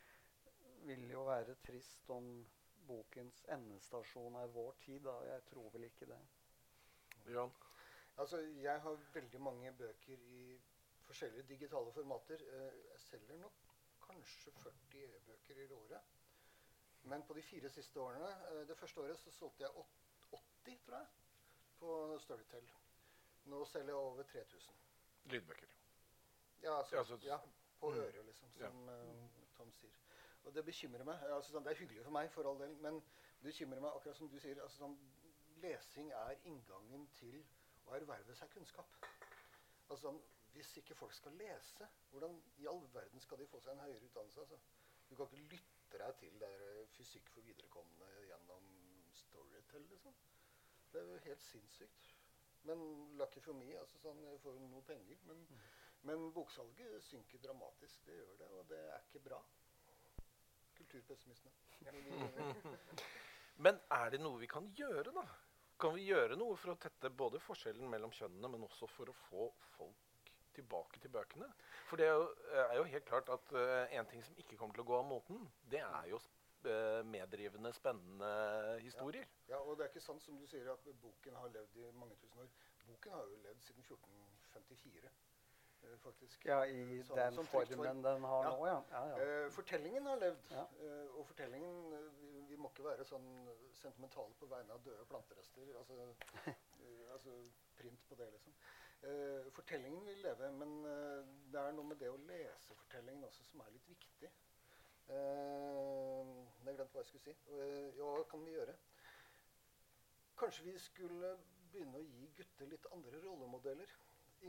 [0.86, 2.30] vil jo være trist om
[2.88, 5.02] bokens endestasjon er vår tid.
[5.04, 5.18] Da.
[5.34, 6.20] Jeg tror vel ikke det.
[7.26, 7.52] Jan?
[8.16, 10.60] Altså, jeg har veldig mange bøker i
[11.06, 12.36] forskjellige digitale formater.
[12.36, 13.52] Uh, jeg selger nok
[14.06, 16.00] kanskje 40 e-bøker i året.
[17.02, 19.70] Men på de fire siste årene uh, Det første året så solgte jeg
[20.32, 21.06] 80, tror jeg,
[21.78, 22.72] på Storytel.
[23.44, 24.74] Nå selger jeg over 3000.
[25.24, 25.66] Lydbøker.
[26.62, 27.38] Ja, altså, ja, så, ja
[27.80, 27.96] på mm.
[27.96, 28.94] øret, liksom, som ja.
[28.94, 29.96] uh, Tom sier.
[30.44, 31.22] Og det bekymrer meg.
[31.34, 33.00] Altså, sånn, det er hyggelig for meg, for all del, men
[33.40, 34.60] det bekymrer meg, akkurat som du sier.
[34.62, 34.96] Altså, sånn,
[35.62, 37.40] lesing er inngangen til
[37.86, 38.96] å erverve seg kunnskap.
[39.90, 40.14] Altså,
[40.52, 44.04] hvis ikke folk skal lese, hvordan i all verden skal de få seg en høyere
[44.04, 44.40] utdannelse?
[44.40, 44.58] Altså?
[45.10, 48.66] Du kan ikke lytte deg til der eh, fysikk for viderekomne gjennom
[49.14, 50.14] Storytel, liksom.
[50.92, 52.14] Det er jo helt sinnssykt.
[52.62, 52.80] Men
[53.18, 55.18] lucky for me, altså sånn, jeg får noe penger.
[55.28, 55.60] Men, mm.
[56.10, 58.04] men, boksalget synker dramatisk.
[58.06, 59.40] Det gjør det, og det er ikke bra.
[60.78, 61.54] Kulturpessimistene.
[63.64, 65.26] men er det noe vi kan gjøre, da?
[65.80, 69.16] Kan vi gjøre noe for å tette både forskjellen mellom kjønnene, men også for å
[69.26, 71.48] få folk tilbake til bøkene?
[71.88, 72.26] For det er jo,
[72.66, 75.08] er jo helt klart at uh, en ting som ikke kommer til å gå av
[75.08, 76.20] moten, det er jo
[76.64, 79.24] Eh, meddrivende, spennende historier.
[79.48, 79.54] Ja.
[79.54, 79.58] ja.
[79.60, 82.42] og det er ikke sant som du sier at boken har levd i mange tusen
[82.42, 82.50] år.
[82.84, 85.12] Boken har jo levd siden 1454.
[85.82, 86.46] Eh, faktisk.
[86.46, 88.50] Ja, i så, den formen den har ja.
[88.50, 88.82] nå, ja.
[88.90, 89.44] ja, ja.
[89.46, 90.50] Uh, fortellingen har levd.
[90.52, 93.30] Uh, og fortellingen vi, vi, må ikke være sånn
[93.72, 95.72] sentimentale på vegne av døde planterester.
[95.80, 95.96] Altså,
[97.14, 97.36] altså
[97.80, 98.56] print på det, liksom.
[99.56, 100.72] fortellingen vil leve, men
[101.52, 104.28] det er noe med det å lese fortellingen også som er litt viktig.
[105.08, 107.34] Jeg glemte hva jeg skulle si.
[107.96, 108.74] Ja, hva kan vi gjøre?
[110.42, 111.32] Kanskje vi skulle
[111.72, 113.96] begynne å gi gutter litt andre rollemodeller.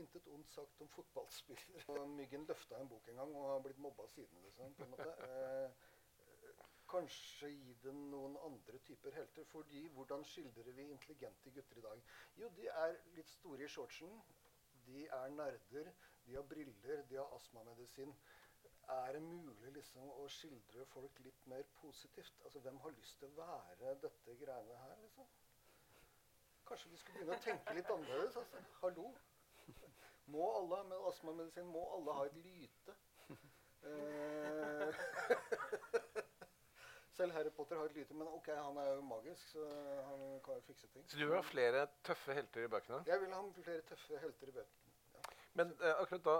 [0.00, 2.06] Intet ondt sagt om fotballspillere.
[2.08, 4.42] Myggen løfta en bok en gang og har blitt mobba siden.
[4.46, 5.16] Liksom, på en måte.
[5.28, 5.88] Eh,
[6.92, 9.44] kanskje gi den noen andre typer helter.
[9.44, 12.02] fordi hvordan skildrer vi intelligente gutter i dag?
[12.36, 14.22] Jo, de er litt store i shortsen.
[14.86, 15.92] De er nerder.
[16.26, 17.04] De har briller.
[17.08, 18.16] De har astmamedisin
[18.88, 22.40] er det mulig liksom å skildre folk litt mer positivt?
[22.44, 25.28] Altså, Hvem har lyst til å være dette greiene her, liksom?
[26.66, 28.36] Kanskje vi skulle begynne å tenke litt annerledes?
[28.42, 28.64] altså.
[28.82, 29.06] Hallo?
[30.30, 32.98] Må alle med astmamedisin må alle ha et lyte?
[33.82, 34.94] Eh,
[37.16, 39.64] selv Harry Potter har et lyte, men ok, han er jo magisk, så
[40.06, 41.08] han kan jo fikse ting.
[41.10, 43.00] Så du vil ha flere tøffe helter i bøkene?
[43.06, 44.94] Jeg vil ha flere tøffe helter i bøkene.
[45.16, 45.24] Ja.
[45.58, 46.36] Men eh, akkurat da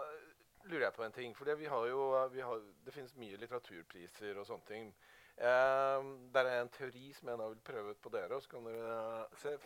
[0.70, 1.34] lurer jeg på en ting.
[1.36, 4.94] For vi har jo, vi har, det finnes mye litteraturpriser og sånne ting.
[5.36, 8.40] Eh, der er en teori som jeg nå vil prøve ut på dere.
[8.40, 9.56] så kan dere se.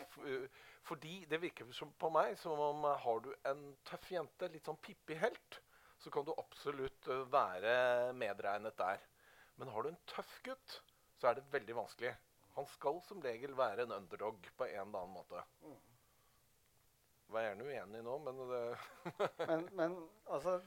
[0.86, 4.68] Fordi det virker som på meg som om eh, har du en tøff jente, litt
[4.68, 5.60] sånn Pippi-helt,
[5.98, 9.02] så kan du absolutt eh, være medregnet der.
[9.58, 10.80] Men har du en tøff gutt,
[11.18, 12.14] så er det veldig vanskelig.
[12.56, 15.42] Han skal som regel være en underdog på en eller annen måte.
[15.64, 15.76] Mm.
[17.34, 18.64] Var gjerne uenig nå, men det
[19.50, 19.96] men, men
[20.30, 20.60] altså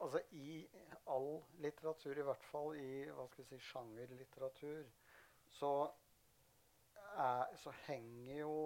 [0.00, 0.64] altså I
[1.06, 4.88] all litteratur, i hvert fall i hva skal vi si, sjangerlitteratur,
[5.54, 5.70] så,
[7.14, 8.56] er, så henger jo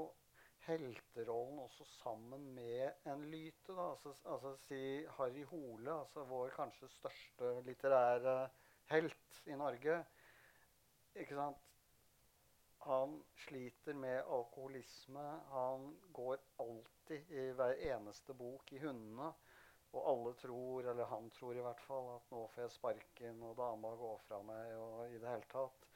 [0.69, 3.73] helterollen også sammen med en lyte.
[3.73, 3.91] Da.
[3.91, 4.81] Altså, altså si
[5.19, 8.37] Harry Hole, altså vår kanskje største litterære
[8.93, 9.99] helt i Norge.
[11.15, 11.65] Ikke sant?
[12.87, 15.27] Han sliter med alkoholisme.
[15.53, 19.33] Han går alltid i hver eneste bok i hundene.
[19.93, 23.57] Og alle tror, eller han tror i hvert fall, at nå får jeg sparken, og
[23.57, 25.87] dama går fra meg, og i det hele tatt.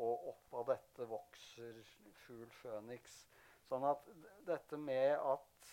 [0.00, 1.82] Og opp av dette vokser
[2.24, 3.18] fugl føniks.
[3.68, 4.08] Sånn at
[4.46, 5.70] dette med at,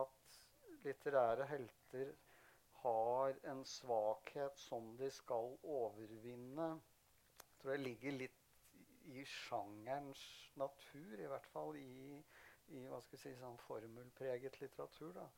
[0.00, 0.38] at
[0.84, 2.12] litterære helter
[2.84, 6.68] har en svakhet som de skal overvinne,
[7.60, 8.40] tror jeg ligger litt
[9.12, 10.24] i sjangerens
[10.60, 12.18] natur, i hvert fall i,
[12.76, 15.12] i hva skal jeg si, sånn formelpreget litteratur.
[15.16, 15.28] da.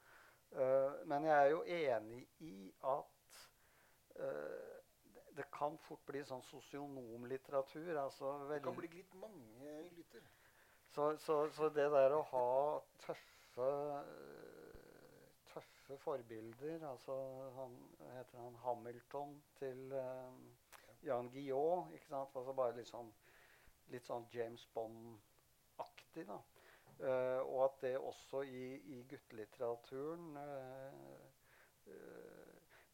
[0.56, 3.38] Uh, men jeg er jo enig i at
[4.20, 4.74] uh,
[5.36, 7.92] det kan fort bli sånn sosionomlitteratur.
[8.00, 10.26] Altså det kan bli litt mange lytter.
[10.96, 12.50] Så, så, så, det der å ha
[13.02, 13.66] tøffe,
[15.50, 17.16] tøffe forbilder Altså
[17.58, 17.74] han,
[18.14, 20.38] heter han Hamilton til um,
[21.04, 21.92] Jan Guillaud.
[21.92, 22.32] ikke sant?
[22.32, 23.12] Altså bare litt sånn,
[23.92, 26.24] litt sånn James Bond-aktig.
[26.30, 26.40] da.
[26.96, 28.64] Uh, og at det også i,
[28.96, 31.92] i guttelitteraturen uh,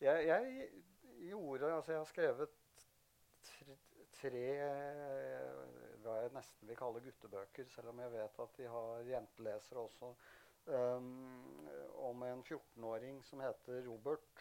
[0.02, 0.70] jeg, jeg,
[1.28, 2.58] gjorde Altså, jeg har skrevet
[3.46, 3.78] tre,
[4.18, 4.48] tre
[6.04, 10.06] hva jeg nesten vil kalle guttebøker, selv om jeg vet at de har jentelesere også,
[10.66, 11.08] um,
[12.08, 14.34] om en 14-åring som heter Robert.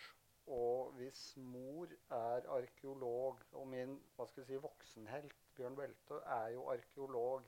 [0.51, 6.47] Og hvis mor er arkeolog, og min hva skal jeg si, voksenhelt Bjørn Belte er
[6.55, 7.41] jo arkeolog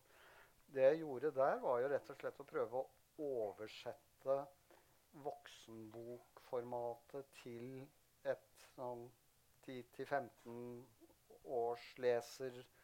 [0.74, 2.90] det jeg gjorde der, var jo rett og slett å prøve å
[3.24, 4.36] oversette
[5.26, 7.66] voksenbokformatet til
[8.30, 9.04] et sånn
[9.68, 10.86] 10-15
[11.60, 12.83] års leserformat.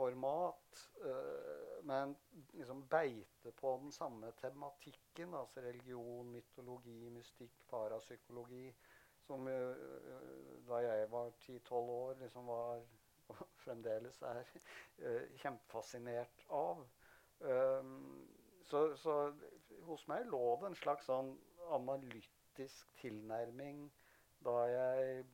[0.00, 2.16] Uh, men
[2.52, 8.74] liksom beite på den samme tematikken, altså religion, mytologi, mystikk, parapsykologi,
[9.26, 12.84] som uh, da jeg var 10-12 år, liksom var
[13.28, 14.42] og fremdeles er
[15.40, 16.82] kjempefascinert av.
[17.40, 18.26] Um,
[18.64, 19.14] så, så,
[19.88, 21.34] hos meg lå det en slags sånn
[21.74, 23.86] analytisk tilnærming
[24.44, 25.24] da jeg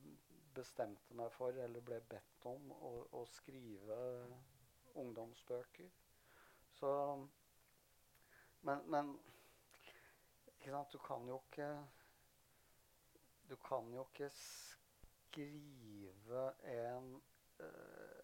[0.60, 3.98] bestemte meg for, eller ble bedt om, å, å skrive
[5.00, 5.90] ungdomsbøker.
[6.78, 6.92] Så
[8.62, 9.14] Men, men
[10.60, 11.68] sant, du kan jo ikke
[13.48, 16.42] Du kan jo ikke skrive
[16.74, 17.14] en
[17.60, 18.20] uh,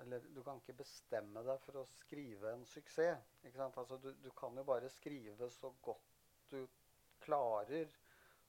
[0.00, 3.28] eller du kan ikke bestemme deg for å skrive en suksess.
[3.62, 6.66] Altså, du, du, kan jo bare skrive så godt du
[7.24, 7.88] klarer,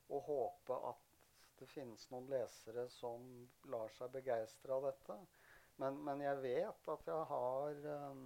[0.10, 1.05] og håpe at
[1.60, 3.26] det finnes noen lesere som
[3.72, 5.18] lar seg begeistre av dette.
[5.82, 8.22] Men, men, jeg vet at jeg har, um,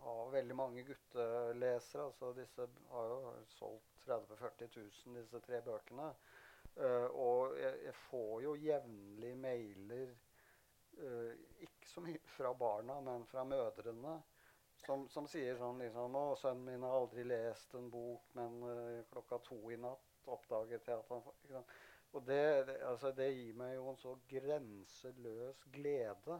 [0.00, 2.06] har veldig mange guttelesere.
[2.06, 6.08] altså Disse har jo solgt 30 000-40 000, disse tre bøkene.
[6.78, 10.10] Uh, og jeg, jeg, får jo jevnlig mailer
[11.02, 11.32] uh,
[11.66, 14.18] ikke så mye fra barna, men fra mødrene.
[14.78, 19.04] Som, som sier sånn liksom 'Å, sønnen min har aldri lest en bok, men uh,
[19.12, 21.64] klokka to i natt oppdaget jeg at han?
[22.16, 26.38] Og det, altså, det, gir meg jo en så grenseløs glede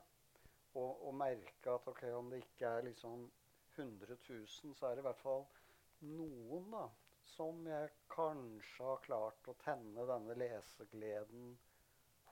[0.79, 3.27] å merke at ok, om det ikke er liksom
[3.75, 5.45] 100 000, så er det i hvert fall
[6.07, 6.85] noen da,
[7.35, 11.53] som jeg kanskje har klart å tenne denne lesegleden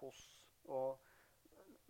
[0.01, 0.23] hos.
[0.67, 0.99] Og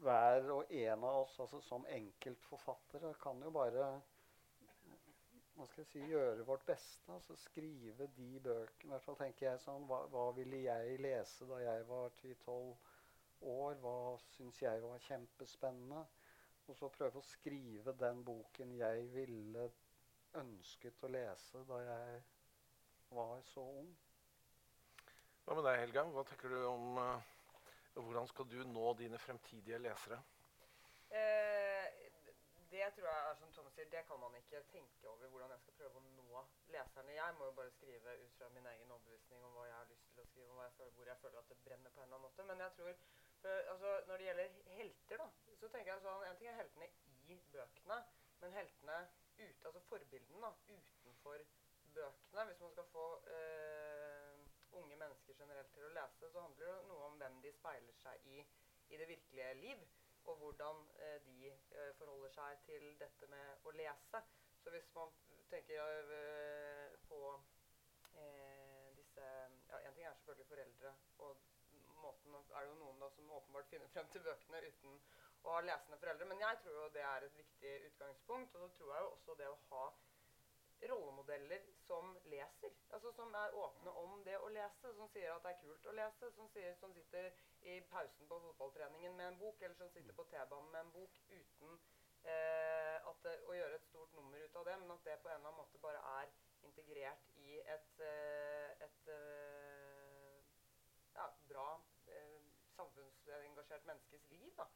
[0.05, 3.87] hver og en av oss altså som enkeltforfattere kan jo bare
[5.57, 7.13] hva skal jeg si, gjøre vårt beste.
[7.13, 8.91] altså Skrive de bøkene.
[8.91, 12.57] I hvert fall tenker jeg sånn, Hva, hva ville jeg lese da jeg var 10-12
[13.57, 13.79] år?
[13.83, 13.97] Hva
[14.31, 16.07] syns jeg var kjempespennende?
[16.67, 19.71] Og så prøve å skrive den boken jeg ville
[20.37, 22.21] ønsket å lese da jeg
[23.17, 23.95] var så ung.
[25.47, 26.05] Hva med deg, Helga?
[26.11, 27.33] Hva tenker du om uh
[27.97, 30.19] hvordan skal du nå dine fremtidige lesere?
[31.11, 31.46] Eh,
[32.77, 35.77] det tror jeg som Thomas sier, det kan man ikke tenke over hvordan jeg skal
[35.79, 36.43] prøve å nå
[36.75, 37.15] leserne.
[37.17, 40.11] Jeg må jo bare skrive ut fra min egen overbevisning om hva jeg har lyst
[40.13, 42.19] til å skrive, og jeg føler, hvor jeg føler at det brenner på en eller
[42.19, 42.47] annen måte.
[42.51, 43.01] Men jeg tror,
[43.41, 46.91] for, altså, når det gjelder helter, da, så tenker jeg sånn En ting er heltene
[47.33, 47.99] i bøkene,
[48.43, 48.99] men heltene
[49.39, 51.49] ute, altså forbildene da, utenfor
[51.97, 52.47] bøkene.
[52.51, 53.07] Hvis man skal få
[53.39, 54.47] øh,
[54.83, 58.33] unge mennesker generelt til å lese, så handler det noe om hvem de speiler seg
[58.37, 58.45] i
[58.87, 59.81] i det virkelige liv,
[60.27, 64.23] og hvordan eh, de eh, forholder seg til dette med å lese.
[64.63, 65.13] Så hvis man
[65.51, 67.21] tenker eh, på
[68.97, 69.25] disse
[69.69, 71.43] ja, En ting er selvfølgelig foreldre, og
[72.01, 74.95] måten er det jo noen da som åpenbart finner frem til bøkene uten
[75.45, 78.57] å ha lesende foreldre, men jeg tror jo det er et viktig utgangspunkt.
[78.57, 79.85] Og så tror jeg jo også det å ha
[80.83, 82.73] rollemodeller som leser.
[82.91, 85.95] Altså Som er åpne om det å lese, som sier at det er kult å
[85.97, 86.31] lese.
[86.37, 90.27] Som, sier, som sitter i pausen på fotballtreningen med en bok, eller som sitter på
[90.33, 91.79] T-banen med en bok uten
[92.25, 95.39] eh, at å gjøre et stort nummer ut av det, men at det på en
[95.39, 96.35] eller annen måte bare er
[96.67, 100.41] integrert i et, et, et eh,
[101.15, 101.69] ja, bra
[102.13, 102.39] eh,
[102.77, 104.53] samfunnsengasjert menneskes liv.
[104.59, 104.69] da.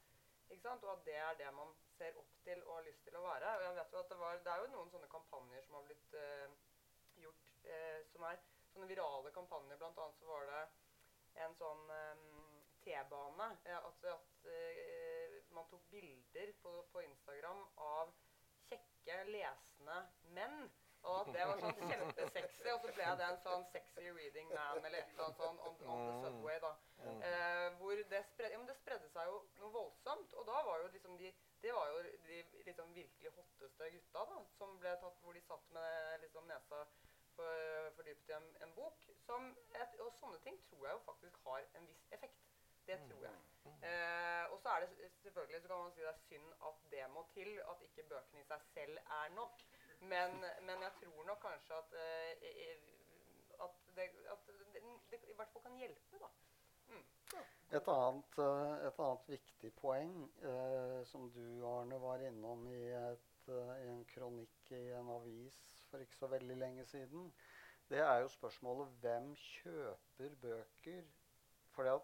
[0.49, 0.83] Ikke sant?
[0.83, 3.53] Og at det er det man ser opp til og har lyst til å være.
[3.57, 5.87] Og jeg vet jo at Det, var, det er jo noen sånne kampanjer som har
[5.89, 6.55] blitt eh,
[7.23, 8.41] gjort, eh, som er
[8.73, 9.79] sånne virale kampanjer.
[9.81, 10.63] Blant annet så var det
[11.45, 12.25] en sånn eh,
[12.81, 13.49] T-bane.
[13.77, 18.13] at, at man tok bilder på, på Instagram av
[18.71, 19.97] kjekke, lesende
[20.33, 20.63] menn
[21.01, 22.67] og at det var sånn kjempesexy.
[22.71, 25.79] Og så ble det en sånn sexy reading man eller et eller annet sånn on,
[25.93, 26.59] on the subway.
[26.61, 26.73] da.
[27.29, 30.35] Eh, hvor det, spred, ja, det spredde seg jo noe voldsomt.
[30.37, 31.31] Og da var jo liksom de
[31.61, 31.97] Det var jo
[32.27, 36.79] de liksom virkelig hotteste gutta da, som ble tatt, hvor de satt med liksom nesa
[37.35, 39.05] for, fordypet i en, en bok.
[39.25, 39.51] Som
[39.81, 42.47] et, og sånne ting tror jeg jo faktisk har en viss effekt.
[42.87, 43.35] Det tror jeg.
[43.89, 47.09] Eh, og så er det selvfølgelig så kan man si det er synd at det
[47.13, 47.51] må til.
[47.71, 49.63] At ikke bøkene i seg selv er nok.
[50.01, 50.31] Men,
[50.67, 52.77] men, jeg tror nok kanskje at, eh,
[53.65, 54.81] at, det, at det,
[55.11, 56.29] det, i hvert fall kan hjelpe, da.
[56.87, 57.05] Mm.
[57.71, 63.45] Et, annet, uh, et, annet, viktig poeng eh, som du, Arne, var innom i, et,
[63.47, 65.61] i, en kronikk i en avis
[65.91, 67.31] for ikke så veldig lenge siden,
[67.91, 71.07] det er jo spørsmålet hvem kjøper bøker?
[71.75, 72.03] For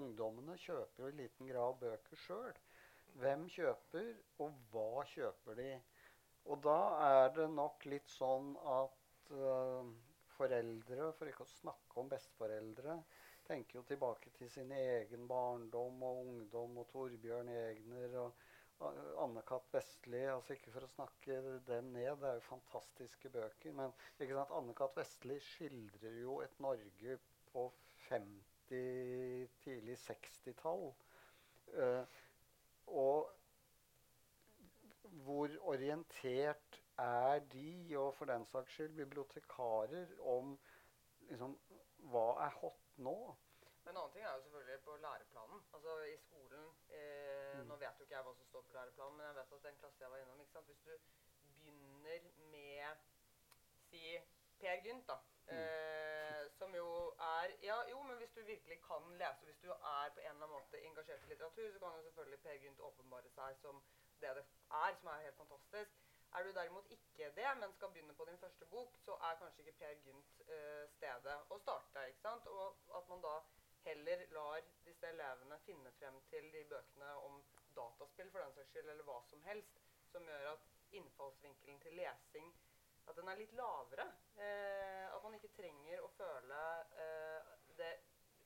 [0.00, 2.58] ungdommene kjøper jo i liten grad bøker sjøl.
[3.20, 4.10] Hvem kjøper,
[4.44, 5.70] og hva kjøper de?
[6.48, 9.90] Og da er det nok litt sånn at eh,
[10.36, 12.96] foreldre, for ikke å snakke om besteforeldre,
[13.46, 18.42] tenker jo tilbake til sin egen barndom og ungdom og Torbjørn Egner og
[19.22, 19.68] Anne-Kat.
[19.72, 20.22] Vestli.
[20.26, 21.38] altså Ikke for å snakke
[21.68, 23.76] dem ned, det er jo fantastiske bøker.
[23.78, 24.96] Men ikke sant, Anne-Kat.
[24.98, 27.18] Vestli skildrer jo et Norge
[27.52, 27.68] på
[28.08, 30.90] 50, tidlig 60-tall.
[31.72, 32.04] Uh,
[32.86, 33.30] og
[35.22, 40.56] hvor orientert er de, og for den saks skyld bibliotekarer, om
[41.30, 41.54] liksom,
[42.12, 43.16] hva er hot nå?
[43.84, 45.64] Men en annen ting er jo selvfølgelig på læreplanen.
[45.74, 47.66] Altså i skolen eh, mm.
[47.70, 49.80] Nå vet jo ikke jeg hva som står på læreplanen, men jeg vet at den
[49.80, 50.66] klassen jeg var innom ikke sant?
[50.66, 50.94] Hvis du
[51.64, 53.02] begynner med
[53.88, 54.04] si
[54.60, 55.16] Per Gynt, da.
[55.46, 55.56] Mm.
[55.56, 56.88] Eh, som jo
[57.18, 60.46] er Ja, jo, men hvis du virkelig kan lese, hvis du er på en eller
[60.46, 63.82] annen måte engasjert i litteratur, så kan jo selvfølgelig Per Gynt åpenbare seg som
[64.20, 65.90] det det er, som er helt fantastisk.
[66.32, 69.64] Er du derimot ikke det, men skal begynne på din første bok, så er kanskje
[69.64, 72.06] ikke Per Gynt eh, stedet å starte.
[72.08, 72.46] ikke sant?
[72.46, 73.34] Og at man da
[73.84, 77.40] heller lar disse elevene finne frem til de bøkene om
[77.76, 79.80] dataspill for den saks skyld, eller hva som helst,
[80.12, 80.68] som gjør at
[81.00, 82.52] innfallsvinkelen til lesing
[83.08, 84.06] at den er litt lavere.
[84.36, 86.58] Eh, at man ikke trenger å føle
[87.04, 87.92] eh, det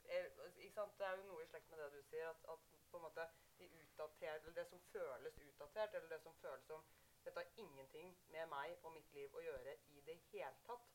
[0.08, 0.94] er, ikke sant?
[0.98, 3.26] Det er jo noe i slekt med det du sier, at, at på en måte
[3.58, 6.84] de utdatert, eller det som føles utdatert, eller det som føles som
[7.26, 10.88] dette har ingenting med meg og mitt liv å gjøre i det hele tatt.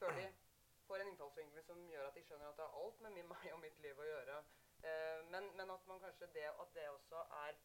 [0.00, 0.26] Før de
[0.88, 3.60] får en innfallsvinkel som gjør at de skjønner at det har alt med meg og
[3.62, 4.40] mitt liv å gjøre.
[4.84, 7.60] Eh, men, men, at man kanskje det, at det også er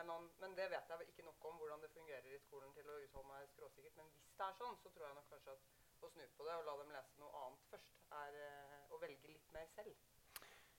[0.00, 2.98] annen, Men det vet jeg ikke nok om hvordan det fungerer i skolen til å
[3.04, 3.96] uttale meg skråsikkert.
[3.98, 6.56] Men hvis det er sånn, så tror jeg nok kanskje at å snu på det
[6.56, 9.96] og la dem lese noe annet først, er eh, å velge litt mer selv.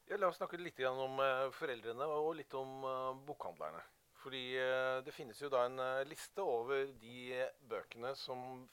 [0.09, 3.83] Ja, la oss snakke litt om uh, foreldrene og litt om uh, bokhandlerne.
[4.21, 8.67] Fordi uh, Det finnes jo da en liste over de bøkene som,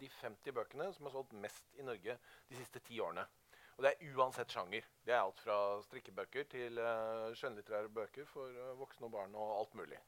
[0.00, 2.16] de 50 bøkene som har solgt mest i Norge
[2.48, 3.26] de siste ti årene.
[3.76, 4.84] Og det er uansett sjanger.
[5.04, 5.56] Det er alt fra
[5.86, 6.80] strikkebøker til
[7.38, 10.00] skjønnlitterære bøker for voksne og barn og alt mulig.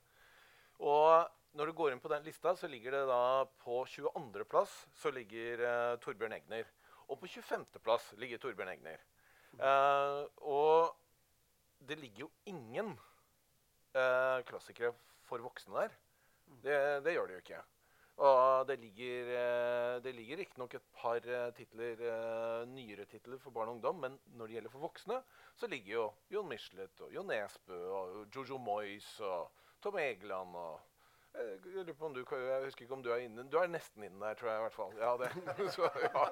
[0.84, 3.22] Og når du går inn på den lista, så ligger det da
[3.64, 5.64] på 22.-plass så ligger
[6.04, 6.68] Torbjørn Egner.
[7.08, 9.00] Og på 25.-plass ligger Torbjørn Egner.
[9.60, 10.94] Uh, og
[11.88, 12.94] det ligger jo ingen
[13.96, 14.92] uh, klassikere
[15.28, 15.94] for voksne der.
[16.64, 17.62] Det, det, gjør det jo ikke.
[18.22, 21.26] Og det ligger, uh, det ligger riktignok et par
[21.56, 22.04] titler,
[22.68, 25.22] nyere titler for barn og ungdom, men når det gjelder for voksne,
[25.56, 29.50] så ligger jo Jon Michelet og Jo Nesbø og Jojo Moyes og
[29.82, 30.80] Tom Egeland og
[31.34, 33.44] jeg lurer på om du, jeg husker ikke om du er inne.
[33.48, 34.58] Du er nesten inne der, tror jeg.
[34.58, 34.92] i hvert fall.
[35.00, 35.30] Ja, det.
[35.74, 36.26] Så, ja.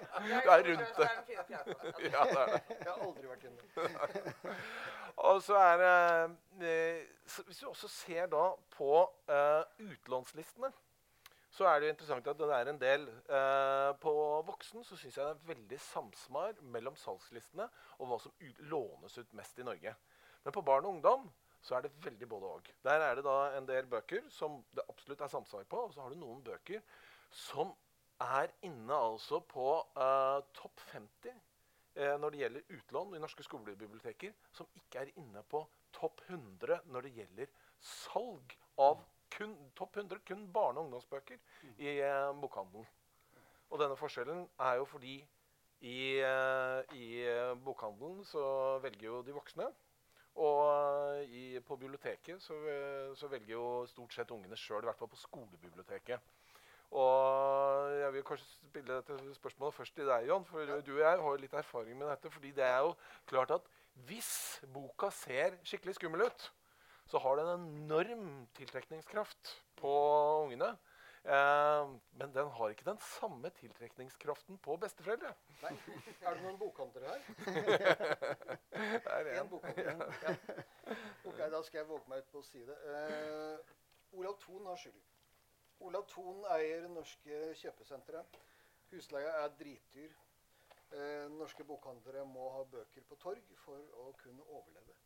[0.44, 1.09] Du er rundt det.
[1.51, 2.61] Ja, det er det.
[2.68, 4.59] Jeg har aldri vært inne.
[5.16, 7.01] Og så er det eh,
[7.46, 8.44] Hvis du også ser da
[8.76, 8.92] på
[9.30, 10.72] uh, utlånslistene,
[11.51, 14.12] så er det jo interessant at det er en del uh, På
[14.46, 17.66] voksen så syns jeg det er veldig samsmar mellom salgslistene
[17.98, 18.34] og hva som
[18.70, 19.94] lånes ut mest i Norge.
[20.44, 21.30] Men på barn og ungdom
[21.61, 22.72] så er det veldig både og.
[22.84, 26.04] Der er det da en del bøker som det absolutt er samsvar på, og så
[26.04, 26.80] har du noen bøker
[27.30, 27.74] som
[28.20, 34.32] er inne altså på uh, topp 50 uh, når det gjelder utlån i norske skolebiblioteker,
[34.52, 35.62] som ikke er inne på
[35.96, 41.38] topp 100 når det gjelder salg av kun, topp 100 kun barne- og ungdomsbøker
[41.76, 42.88] i uh, bokhandelen.
[43.70, 45.20] Og denne forskjellen er jo fordi
[45.86, 47.04] i, i
[47.64, 48.42] bokhandelen så
[48.82, 49.68] velger jo de voksne.
[50.37, 52.55] Og i, på biblioteket så,
[53.18, 56.31] så, velger jo stort sett ungene sjøl, i hvert fall på skolebiblioteket.
[56.91, 60.47] Og jeg vil kanskje spille dette spørsmålet først til deg, Jon.
[60.47, 62.31] For du og jeg har litt erfaring med dette.
[62.31, 62.95] fordi det er jo
[63.31, 63.68] klart at
[64.09, 66.53] hvis boka ser skikkelig skummel ut,
[67.11, 69.93] så har den en enorm tiltrekningskraft på
[70.45, 70.76] ungene.
[71.24, 75.34] Eh, men den har ikke den samme tiltrekningskraften på besteforeldre.
[75.62, 75.72] Nei.
[76.22, 77.20] Er det noen bokhandlere her?
[79.04, 79.50] det er en.
[79.50, 80.14] bokhandler.
[80.24, 80.34] Ja.
[81.24, 82.78] Ok, Da skal jeg våge meg ut på å si det.
[82.94, 83.76] Eh,
[84.16, 85.04] Olav Thon har skylden.
[85.84, 88.24] Olav Thon eier norske kjøpesentre.
[88.90, 90.16] Husleia er dritdyr.
[90.90, 94.96] Eh, norske bokhandlere må ha bøker på torg for å kunne overleve.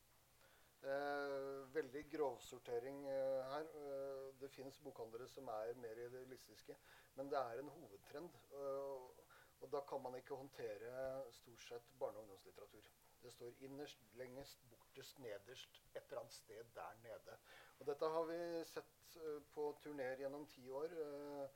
[0.85, 3.68] Eh, veldig grovsortering eh, her.
[3.80, 6.76] Eh, det finnes bokhandlere som er mer idealistiske,
[7.14, 8.37] men det er en hovedtrend.
[8.53, 9.22] Eh,
[9.64, 12.91] og da kan man ikke håndtere stort sett barne- og ungdomslitteratur.
[13.22, 17.39] Det står innerst, lengest, bortest, nederst, et eller annet sted der nede.
[17.78, 20.93] Og dette har vi sett uh, på turneer gjennom ti år.
[20.93, 21.49] Uh,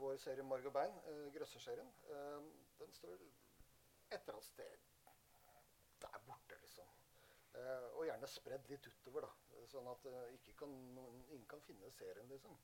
[0.00, 1.92] vår serie 'Marg og bein', grøsserserien,
[2.78, 4.78] den står et eller annet sted
[6.02, 6.39] der borte,
[7.94, 9.62] og gjerne spredd litt utover, da.
[9.70, 10.74] Sånn at uh, kan,
[11.30, 12.56] ingen kan finne serien, liksom.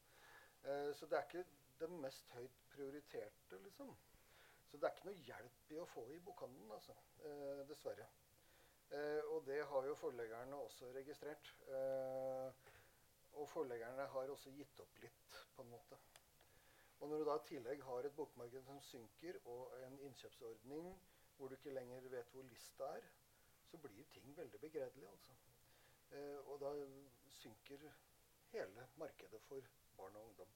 [0.64, 1.44] Uh, så det er ikke
[1.80, 3.92] det mest høyt prioriterte, liksom.
[4.66, 6.96] Så det er ikke noe hjelp i å få i bokhandelen, altså.
[7.68, 8.08] dessverre.
[9.30, 11.52] og det har jo forleggerne også registrert.
[13.32, 15.98] og forleggerne har også gitt opp litt, på en måte.
[17.00, 20.90] Og når du da i tillegg har et bokmarked som synker, og en innkjøpsordning
[21.36, 23.08] hvor du ikke lenger vet hvor lista er,
[23.76, 25.08] så blir ting veldig begredelig.
[25.08, 25.32] altså.
[26.10, 26.72] Eh, og da
[27.28, 27.88] synker
[28.52, 29.60] hele markedet for
[29.96, 30.52] barn og ungdom.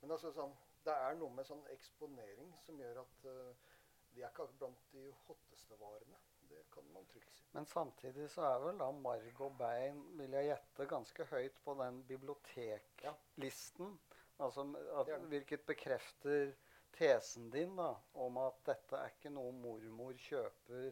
[0.00, 0.54] Men altså, sånn,
[0.86, 3.72] det er noe med sånn eksponering som gjør at uh,
[4.14, 6.18] de er ikke blant de hotteste varene.
[6.50, 7.44] Det kan man trygt si.
[7.54, 11.76] Men samtidig så er vel da marg og bein, vil jeg gjette, ganske høyt på
[11.78, 13.94] den biblioteklisten.
[13.94, 14.18] Ja.
[14.42, 14.66] Altså,
[14.98, 16.52] at, hvilket bekrefter
[16.92, 20.90] tesen din da, om at dette er ikke noe mormor kjøper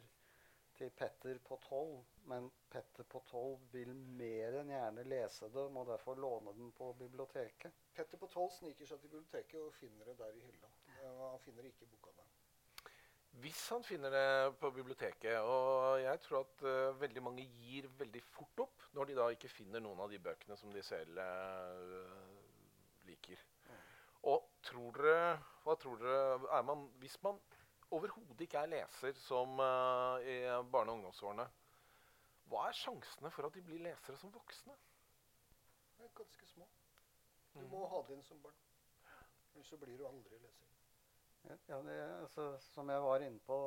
[0.80, 5.84] til Petter på tolv, men Petter på tolv vil mer enn gjerne lese det, må
[5.88, 7.74] derfor låne den på biblioteket.
[7.96, 10.72] Petter på tolv sniker seg til biblioteket og finner det der i hylla.
[11.02, 12.30] Han finner ikke boka der.
[13.44, 18.22] Hvis han finner det på biblioteket, og jeg tror at uh, veldig mange gir veldig
[18.32, 22.24] fort opp når de da ikke finner noen av de bøkene som de selv uh,
[23.06, 23.44] liker.
[23.68, 23.78] Mm.
[24.32, 27.38] Og tror dere, hva tror dere er man, Hvis man
[27.96, 30.36] overhodet ikke er leser som uh, i
[30.72, 31.46] barne- og ungdomsårene,
[32.50, 34.74] hva er sjansene for at de blir lesere som voksne?
[35.98, 36.66] Det er ganske små.
[37.54, 38.58] Du må ha det inn som barn.
[39.54, 40.70] Ellers så blir du aldri leser.
[41.68, 43.58] Ja, det, altså, som jeg var inne på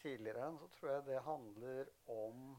[0.00, 2.54] tidligere, så tror jeg det handler om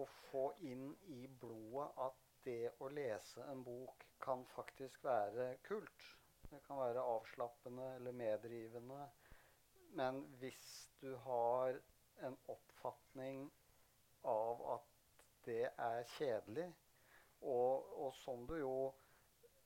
[0.00, 6.06] å få inn i blodet at det å lese en bok kan faktisk være kult.
[6.50, 9.02] Det kan være avslappende eller medrivende.
[9.98, 11.76] Men hvis du har
[12.26, 13.44] en oppfatning
[14.24, 14.88] av at
[15.44, 16.68] det er kjedelig,
[17.42, 18.76] og, og som du jo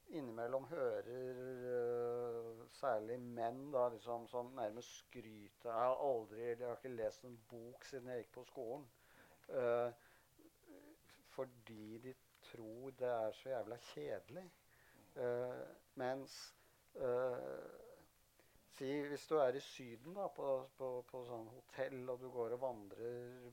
[0.09, 6.79] innimellom hører uh, særlig menn da, liksom, som nærmest skryter Jeg har aldri, jeg har
[6.79, 8.87] ikke lest en bok siden jeg gikk på skolen.
[9.51, 9.91] Uh,
[11.37, 12.15] fordi de
[12.49, 14.47] tror det er så jævla kjedelig.
[15.17, 16.39] Uh, mens
[18.77, 22.57] Si hvis du er i Syden, da, på, på, på sånn hotell, og du går
[22.59, 23.47] og vandrer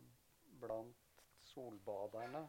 [0.60, 1.14] blant
[1.54, 2.44] solbaderne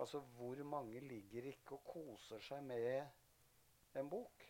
[0.00, 4.46] Altså, hvor mange ligger ikke og koser seg med en bok?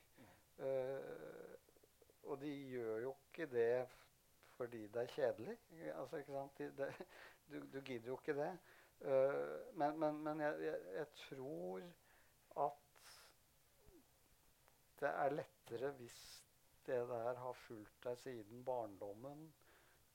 [0.61, 1.57] Uh,
[2.23, 3.89] og de gjør jo ikke det
[4.55, 5.57] fordi det er kjedelig.
[5.95, 6.59] Altså, ikke sant?
[6.59, 6.89] De, det,
[7.51, 8.53] du, du, gidder jo ikke det.
[9.01, 11.83] Uh, men, men, men jeg, jeg, jeg, tror
[12.67, 13.19] at
[15.01, 16.21] det er lettere hvis
[16.87, 19.53] det der har fulgt deg siden barndommen.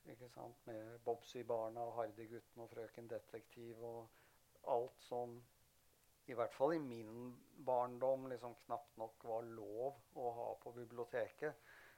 [0.05, 4.07] ikke sant, Med Bobsy-barna og Hardy-gutten og Frøken Detektiv og
[4.67, 5.43] alt som
[6.25, 7.35] i hvert fall i min
[7.65, 11.53] barndom liksom knapt nok var lov å ha på biblioteket.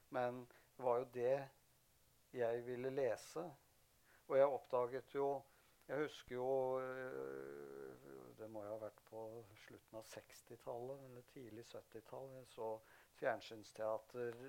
[0.10, 0.46] Men
[0.78, 1.38] det var jo det
[2.36, 3.44] jeg ville lese.
[4.28, 5.42] Og jeg oppdaget jo
[5.88, 7.94] Jeg husker jo øh,
[8.38, 9.22] Det må jo ha vært på
[9.56, 12.28] slutten av 60-tallet eller tidlig 70-tall.
[12.36, 12.72] Jeg så
[13.20, 14.40] fjernsynsteater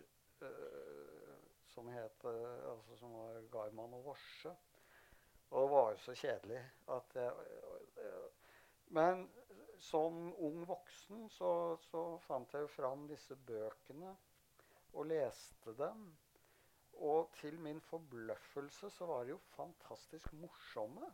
[0.42, 1.34] uh,
[1.68, 4.54] som het uh, altså som var Garman og Vorse.
[5.50, 6.60] Og var jo så kjedelig
[6.92, 7.32] at jeg
[8.92, 9.28] Men
[9.78, 14.14] som ung voksen så, så fant jeg jo fram disse bøkene
[14.92, 16.08] og leste dem.
[16.98, 21.12] Og til min forbløffelse så var de jo fantastisk morsomme.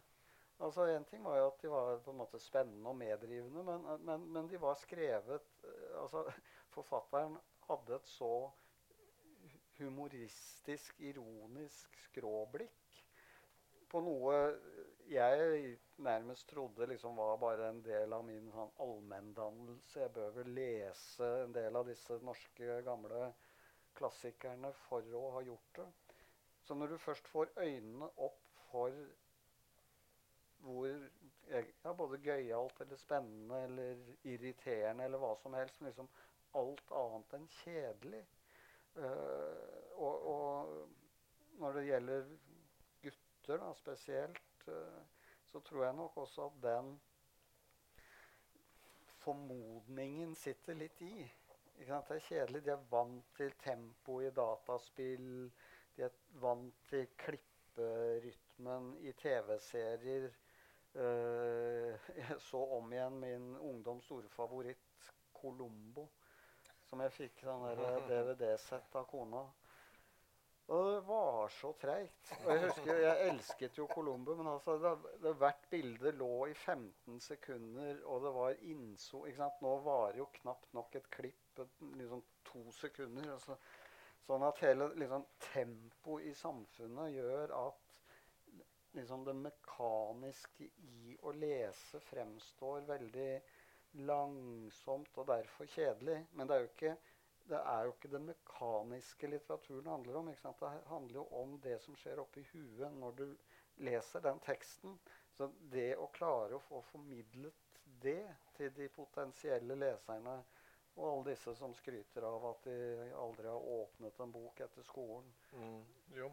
[0.62, 3.88] Altså En ting var jo at de var på en måte spennende og meddrivende, men,
[4.06, 5.48] men, men de var skrevet
[6.00, 6.24] altså
[6.76, 7.36] Forfatteren
[7.68, 8.50] hadde et så
[9.78, 13.02] humoristisk, ironisk skråblikk
[13.94, 14.38] på noe
[15.06, 20.00] jeg nærmest trodde liksom var bare en del av min sånn allmenndannelse.
[20.00, 23.28] Jeg bør vel lese en del av disse norske, gamle
[23.94, 25.86] klassikerne for å ha gjort det.
[26.66, 28.40] Så når du først får øynene opp
[28.70, 28.96] for
[30.64, 30.88] hvor
[31.50, 36.08] ja, både gøyalt eller spennende eller irriterende eller hva som helst, men liksom
[36.58, 38.22] alt annet enn kjedelig.
[38.94, 40.74] Uh, og, og,
[41.58, 42.28] når det gjelder
[43.02, 45.00] gutter da, spesielt, uh,
[45.50, 46.94] så tror jeg nok også at den
[49.24, 51.26] formodningen sitter litt i.
[51.78, 52.62] Det er kjedelig.
[52.64, 55.50] De er vant til tempo i dataspill.
[55.96, 60.28] De er vant til klipperytmen i TV-serier.
[60.94, 66.06] Uh, jeg så om igjen min ungdoms store favoritt, Colombo,
[66.86, 67.66] som jeg fikk sånn
[68.08, 69.44] DVD-sett av kona.
[70.72, 72.30] Og det var så treigt.
[72.38, 76.54] Og jeg husker, jeg elsket jo Colombo, men altså, det, det, hvert bilde lå i
[76.54, 79.26] 15 sekunder, og det var innso...
[79.28, 79.60] Ikke sant?
[79.64, 81.60] Nå varer jo knapt nok et klipp
[81.98, 83.28] liksom to sekunder.
[83.34, 83.58] Altså,
[84.24, 87.83] sånn at hele liksom, tempoet i samfunnet gjør at
[88.94, 93.32] liksom det mekaniske i å lese fremstår veldig
[94.08, 96.20] langsomt og derfor kjedelig.
[96.32, 96.94] Men det er jo ikke
[97.44, 100.30] det, er jo ikke det mekaniske litteraturen handler om.
[100.32, 103.26] Det handler jo om det som skjer oppi huet når du
[103.84, 104.96] leser den teksten.
[105.36, 108.22] Så det å klare å få formidlet det
[108.56, 110.38] til de potensielle leserne
[110.94, 115.26] og alle disse som skryter av at de aldri har åpnet en bok etter skolen.
[115.52, 115.80] Mm.
[116.14, 116.30] Jo.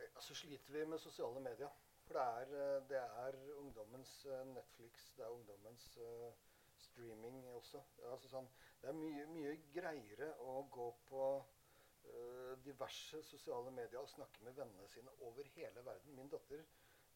[0.00, 1.68] Så altså sliter vi med sosiale medier.
[2.10, 6.32] For det er, eh, det er ungdommens eh, Netflix, det er ungdommens uh,
[6.76, 7.82] streaming også.
[8.10, 8.48] Altså sånn,
[8.80, 14.58] det er mye, mye, greiere å gå på uh, diverse sosiale medier og snakke med
[14.58, 16.18] vennene sine over hele verden.
[16.18, 16.66] Min datter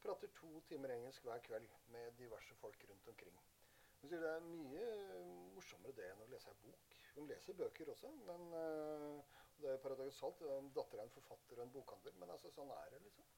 [0.05, 3.43] prater to timer engelsk hver kveld med diverse folk rundt omkring.
[3.99, 4.89] Hun sier det er mye
[5.57, 6.99] morsommere det enn å lese ei bok.
[7.17, 10.47] Hun leser bøker også, men uh, det er paradoksalt.
[10.79, 13.34] Datter er en forfatter og en bokhandler, men altså, sånn er det, liksom.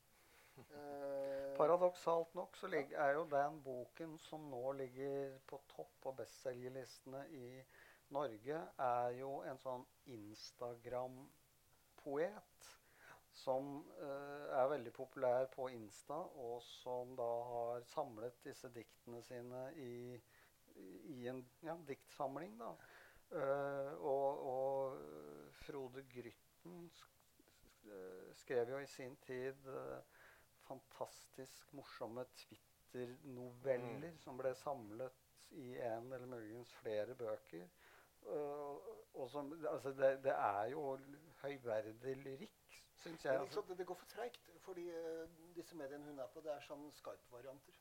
[0.57, 7.29] Eh, Paradoksalt nok så er jo den boken som nå ligger på topp på bestselgerlistene
[7.29, 7.63] i
[8.09, 12.71] Norge, er jo en sånn Instagram-poet
[13.37, 19.73] som uh, er veldig populær på Insta, og som da har samlet disse diktene sine
[19.83, 20.21] i,
[21.13, 22.55] i en ja, diktsamling.
[22.61, 22.71] da.
[23.35, 24.99] Uh, og, og,
[25.67, 26.91] Frode Grytten
[28.39, 29.99] skrev jo i sin tid uh,
[30.69, 34.19] fantastisk morsomme Twitter-noveller mm.
[34.25, 37.67] som ble samlet i en eller muligens flere bøker.
[38.27, 38.79] Uh,
[39.15, 40.99] og som, altså det, det, er jo
[41.43, 43.39] høyverdig lyrikk, syns jeg.
[43.39, 43.63] Altså.
[43.69, 44.51] Det, det, går for treigt.
[44.61, 47.79] fordi uh, disse mediene hun er på, det er sånn Skype-varianter.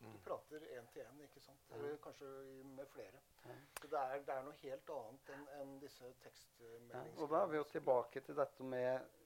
[0.00, 0.12] Mm.
[0.12, 1.64] Du prater én til én, ikke sant?
[1.76, 2.28] Eller kanskje
[2.64, 3.18] med flere.
[3.44, 3.58] Mm.
[3.80, 7.02] Så det er, det er, noe helt annet enn en disse tekstmeldingene.
[7.10, 9.18] Ja, og da er vi jo tilbake til dette med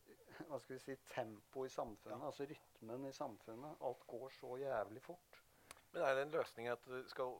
[0.48, 2.28] hva skal vi si, tempo i samfunnet, ja.
[2.30, 3.82] altså rytmen i samfunnet.
[3.88, 5.42] Alt går så jævlig fort.
[5.92, 7.36] Men er det en løsning at det skal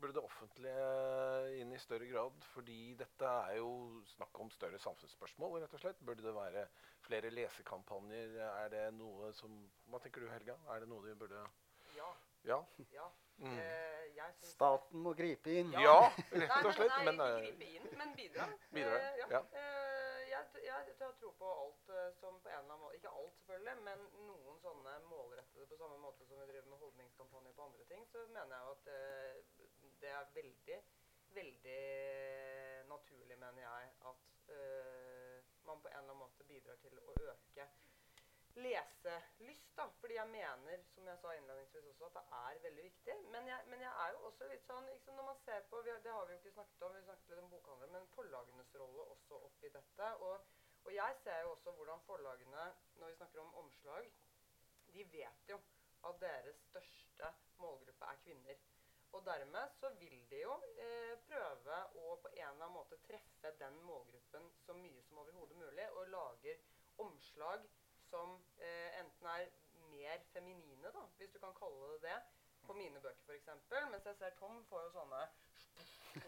[0.00, 2.44] burde det offentlige inn i større grad?
[2.52, 3.70] Fordi dette er jo
[4.12, 6.02] snakk om større samfunnsspørsmål, rett og slett.
[6.06, 6.66] Burde det være
[7.06, 8.36] flere lesekampanjer?
[8.46, 9.56] Er det noe som
[9.90, 10.58] Hva tenker du, Helga?
[10.74, 11.44] Er det noe de burde
[11.96, 12.10] Ja.
[12.46, 12.60] Ja?
[12.94, 13.06] ja.
[13.38, 13.58] Mm.
[13.58, 13.96] Eh,
[14.40, 15.72] Staten må gripe inn.
[15.74, 15.96] Ja, ja
[16.46, 16.94] rett og slett.
[16.94, 18.46] Nei, nei, nei, ikke gripe inn, men bidra.
[18.72, 19.26] bidra uh, ja.
[19.34, 19.42] ja.
[20.36, 23.12] Eh, jeg, jeg, jeg, tror på alt uh, som på en eller annen måte Ikke
[23.20, 27.66] alt, selvfølgelig, men noen sånne målrettede på samme måte som vi driver med holdningskampanjer på
[27.68, 30.78] andre ting, så mener jeg at uh, det er veldig,
[31.38, 31.80] veldig
[32.90, 37.68] naturlig, mener jeg, at uh, man på en eller annen måte bidrar til å øke
[38.56, 39.76] leselyst.
[39.76, 43.16] da, Fordi jeg mener, som jeg sa innledningsvis også, at det er veldig viktig.
[43.34, 45.98] Men jeg, men jeg er jo også litt sånn liksom Når man ser på har,
[46.04, 49.08] Det har vi jo ikke snakket om, vi snakket litt om bokhandlere, men forlagenes rolle
[49.16, 50.12] også oppi dette.
[50.28, 50.46] Og,
[50.84, 54.12] og jeg ser jo også hvordan forlagene, når vi snakker om omslag,
[54.94, 55.60] de vet jo
[56.08, 58.64] at deres største målgruppe er kvinner.
[59.12, 60.54] Og dermed så vil de jo
[60.84, 65.56] eh, prøve å på en eller annen måte treffe den målgruppen så mye som overhodet
[65.56, 66.64] mulig, og lager
[67.04, 67.64] omslag
[68.10, 69.46] som eh, enten er
[69.90, 72.18] mer feminine, da, hvis du kan kalle det det,
[72.66, 73.48] på mine bøker f.eks.
[73.92, 75.22] Mens jeg ser Tom får jo sånne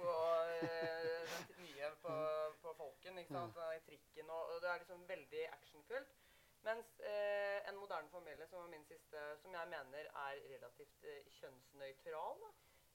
[0.58, 2.14] eh, nye på,
[2.62, 3.60] på Folken, ikke sant?
[3.76, 6.16] i trikken, og, og det er liksom veldig actionfylt.
[6.66, 11.26] Mens eh, En moderne familie, som var min siste, som jeg mener er relativt eh,
[11.40, 12.50] kjønnsnøytral, da,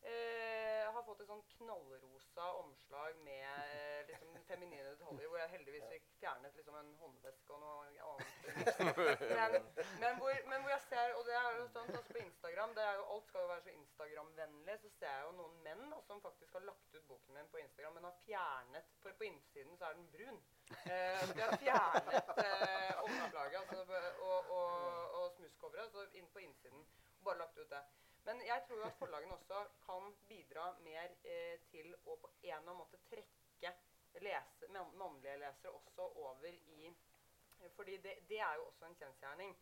[0.10, 5.86] eh, har fått et sånn knallrosa omslag med eh, liksom feminine detaljer, hvor jeg heldigvis
[5.92, 8.34] fikk fjernet liksom en håndveske og noe annet.
[9.34, 9.56] Men,
[10.00, 12.84] men, hvor, men hvor jeg ser, og det er jo sånn også på Instagram, det
[12.86, 16.00] er jo, alt skal jo være så Instagram-vennlig, så ser jeg jo noen menn da,
[16.08, 19.80] som faktisk har lagt ut boken min på Instagram, men har fjernet For på innsiden
[19.80, 20.40] så er den brun.
[20.86, 26.86] Eh, de har fjernet eh, omslaget altså, og, og, og smusscoveret så inn på innsiden.
[27.20, 27.84] Og bare lagt ut det.
[28.24, 32.50] Men jeg tror jo at forlagene også kan bidra mer eh, til å på en
[32.50, 33.74] eller annen måte trekke
[34.24, 36.94] lese, man- mannlige lesere også over i
[37.76, 39.54] Fordi det, det er jo også en kjensgjerning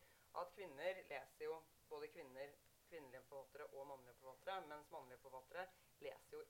[0.42, 1.58] at kvinner leser jo
[1.90, 2.54] både kvinner,
[2.90, 5.68] kvinnelige forfattere og mannlige forfattere, mens mannlige forfattere
[6.00, 6.42] leser jo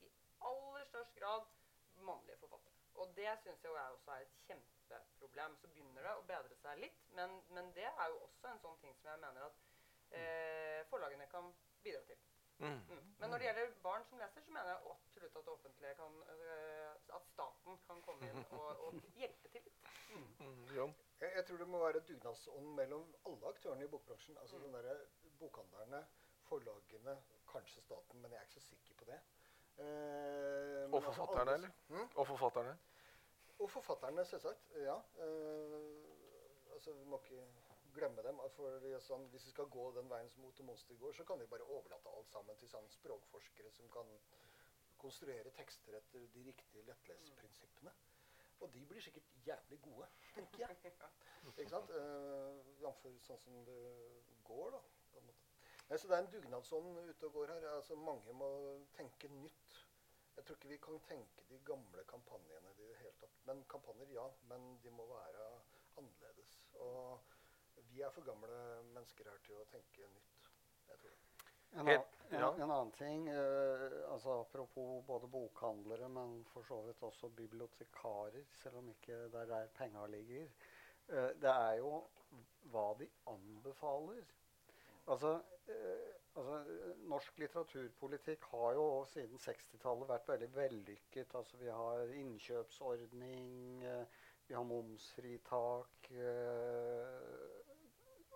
[0.00, 0.10] i
[0.50, 1.46] aller størst grad
[1.94, 2.74] mannlige forfattere.
[2.94, 5.56] Og det syns jeg også er et kjempeproblem.
[5.60, 8.80] Så begynner det å bedre seg litt, men, men det er jo også en sånn
[8.82, 9.60] ting som jeg mener at
[10.10, 12.18] eh, forlagene kan bidra til.
[12.58, 12.66] Mm.
[12.90, 13.02] Mm.
[13.18, 16.16] Men når det gjelder barn som leser, så mener jeg absolutt at det offentlige kan
[16.26, 19.84] uh, At staten kan komme inn og, og hjelpe til litt.
[20.10, 20.64] Mm.
[21.20, 24.38] Jeg, jeg tror det må være dugnadsånd mellom alle aktørene i bokbransjen.
[24.42, 25.04] Altså den der,
[25.38, 26.00] Bokhandlerne,
[26.48, 27.14] forlagene,
[27.52, 29.20] kanskje staten, men jeg er ikke så sikker på det.
[29.78, 31.70] Uh, Og altså forfatterne, alle- eller?
[31.88, 32.08] Hm?
[32.16, 32.78] Og forfatterne?
[33.58, 34.70] Og forfatterne, selvsagt.
[34.74, 34.96] Ja.
[35.22, 37.46] Uh, altså, vi må ikke
[37.98, 38.40] glemme dem.
[38.56, 41.50] For sånn, hvis vi skal gå den veien som Otto Monster går, så kan vi
[41.50, 44.14] bare overlate alt sammen til sånne språkforskere som kan
[44.98, 47.92] konstruere tekster etter de riktige lettleseprinsippene.
[48.60, 50.94] Og de blir sikkert jævlig gode, tenker jeg.
[51.58, 51.92] Ikke sant?
[51.94, 53.04] Uh, Jf.
[53.22, 53.82] sånn som det
[54.48, 54.80] går, da.
[55.12, 55.52] på en måte.
[55.88, 57.68] Nei, så det er en dugnadsånd ute og går her.
[57.76, 58.48] Altså, mange må
[58.98, 59.78] tenke nytt.
[60.36, 63.38] Jeg tror ikke vi kan tenke de gamle kampanjene i det hele tatt.
[63.46, 64.26] Men kampanjer, ja.
[64.50, 65.46] Men de må være
[65.98, 66.58] annerledes.
[66.82, 67.37] Og
[67.90, 68.58] vi er for gamle
[68.94, 70.36] mennesker her til å tenke nytt.
[70.88, 71.16] Jeg tror.
[71.72, 77.02] En, an, en, en annen ting, uh, altså apropos både bokhandlere, men for så vidt
[77.04, 80.48] også bibliotekarer, selv om ikke det er der penga ligger.
[81.12, 81.92] uh, det er jo
[82.72, 84.24] hva de anbefaler.
[85.08, 85.34] Altså,
[85.68, 86.62] uh, altså
[87.12, 91.34] Norsk litteraturpolitikk har jo siden 60-tallet vært veldig vellykket.
[91.34, 93.92] Altså, vi har innkjøpsordning,
[94.48, 97.47] vi har momsfritak eh,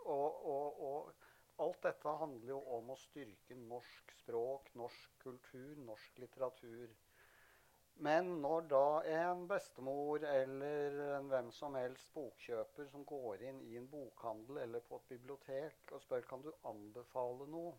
[0.04, 6.20] og, og, og alt dette handler jo om å styrke norsk språk, norsk kultur, norsk
[6.22, 6.94] litteratur.
[8.02, 13.76] Men når da en bestemor eller en hvem som helst bokkjøper som går inn i
[13.78, 17.74] en bokhandel eller på et bibliotek og spør kan du anbefale noe,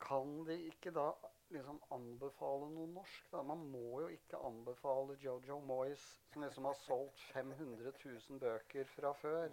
[0.00, 1.08] kan de ikke da
[1.50, 3.26] liksom anbefale noe norsk?
[3.32, 3.42] da?
[3.42, 9.12] Man må jo ikke anbefale Jojo Moyes, som liksom har solgt 500 000 bøker fra
[9.24, 9.50] før.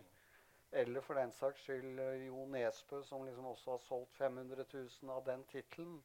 [0.71, 5.11] Eller for den saks skyld eh, Jo Nesbø, som liksom også har solgt 500 000
[5.11, 6.01] av den tittelen.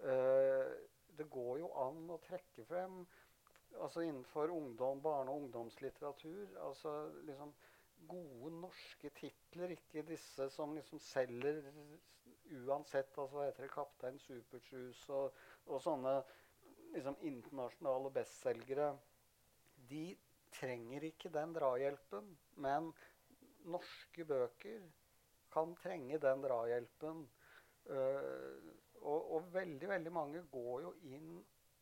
[0.00, 0.72] Uh,
[1.16, 3.06] det går jo an å trekke frem
[3.80, 6.92] altså innenfor ungdom, barne- og ungdomslitteratur altså
[7.24, 7.54] liksom
[8.08, 11.62] gode norske titler, ikke disse som liksom selger
[12.66, 13.18] uansett.
[13.18, 13.70] altså Hva heter det?
[13.72, 15.32] 'Kaptein Supertrus' og,
[15.66, 16.22] og sånne
[16.94, 18.90] liksom internasjonale bestselgere.
[19.90, 20.16] De
[20.52, 22.92] trenger ikke den drahjelpen, men
[23.66, 24.86] norske bøker
[25.52, 27.26] kan trenge den drahjelpen.
[27.86, 31.36] Uh, og, og veldig, veldig mange går jo inn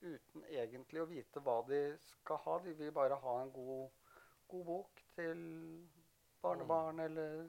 [0.05, 2.59] uten egentlig å vite hva de skal ha.
[2.65, 3.89] De vil bare ha en god,
[4.53, 5.41] god bok til
[6.45, 7.47] barnebarn eller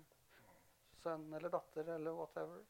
[1.03, 2.63] sønn eller datter eller whatever.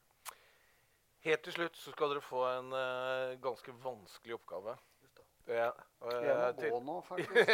[1.26, 4.76] Helt til slutt så skal dere få en uh, ganske vanskelig oppgave.
[5.46, 5.70] Ja,
[6.02, 7.50] og, jeg eh, må til- gå nå, faktisk.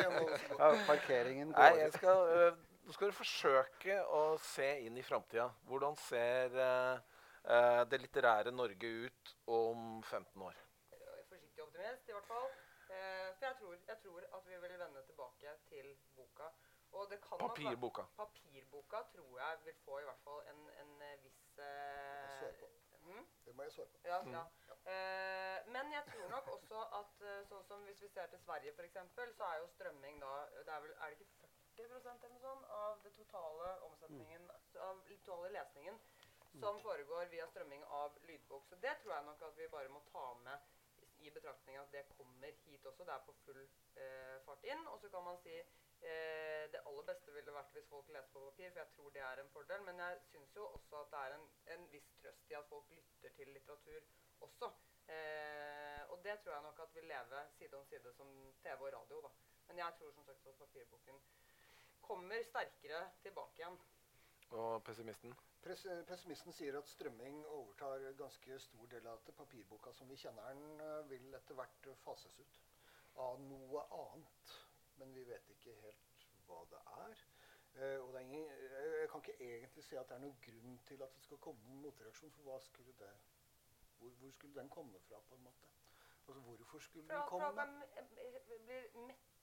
[0.58, 2.56] Ja, parkeringen Nei, jeg skal, eh,
[2.86, 5.48] nå skal dere forsøke å se inn i framtida.
[5.66, 7.00] Hvordan ser eh,
[7.42, 10.60] eh, det litterære Norge ut om 15 år?
[11.32, 12.46] Forsiktig optimist, i hvert fall.
[12.86, 16.52] Eh, for jeg tror, jeg tror at vi vil vende tilbake til boka.
[16.94, 18.06] Og det kan nok Papirboka.
[18.16, 22.62] Papirboka tror jeg vil få i hvert fall en, en eh, viss eh,
[23.02, 23.26] hm?
[23.44, 23.98] Det må jeg svare på.
[24.06, 24.44] Ja, ja.
[24.92, 28.72] Eh, men jeg tror nok også at eh, sånn som hvis vi ser til Sverige
[28.78, 31.45] f.eks., så er jo strømming da det er, vel, er det ikke
[31.76, 34.50] 40 eller noe sånt av det totale omsetningen
[34.88, 35.98] av totale lesningen
[36.60, 38.66] som foregår via strømming av lydbok.
[38.68, 40.58] Så det tror jeg nok at vi bare må ta med
[41.24, 43.04] i betraktning at det kommer hit også.
[43.04, 44.86] Det er på full eh, fart inn.
[44.92, 48.44] Og så kan man si eh, det aller beste ville vært hvis folk leser på
[48.48, 49.84] papir, for jeg tror det er en fordel.
[49.88, 52.92] Men jeg syns jo også at det er en, en, viss trøst i at folk
[52.98, 54.08] lytter til litteratur
[54.48, 54.72] også.
[55.16, 58.92] Eh, og det tror jeg nok at vil leve side om side som TV og
[58.96, 59.20] radio.
[59.28, 59.34] da.
[59.68, 61.20] Men jeg tror som sagt at papirboken
[62.08, 63.78] kommer sterkere tilbake igjen.
[64.56, 65.34] Og pessimisten?
[66.06, 69.34] Pessimisten sier at strømming overtar ganske stor del av dette.
[69.34, 72.60] Papirboka som vi kjenner den, eh, vil etter hvert fases ut
[73.16, 74.54] av noe annet.
[74.98, 77.24] Men vi vet ikke helt hva det er.
[77.76, 78.50] Uh, og det er ingen,
[79.00, 81.72] jeg kan ikke egentlig se at det er noen grunn til at det skal komme
[81.72, 82.32] en motreaksjon.
[82.32, 83.10] For hva skulle det,
[83.98, 85.68] hvor, hvor, skulle den komme fra, på en måte?
[86.28, 87.44] Altså, hvorfor skulle den komme?
[87.44, 87.74] Fra at man
[88.66, 88.86] blir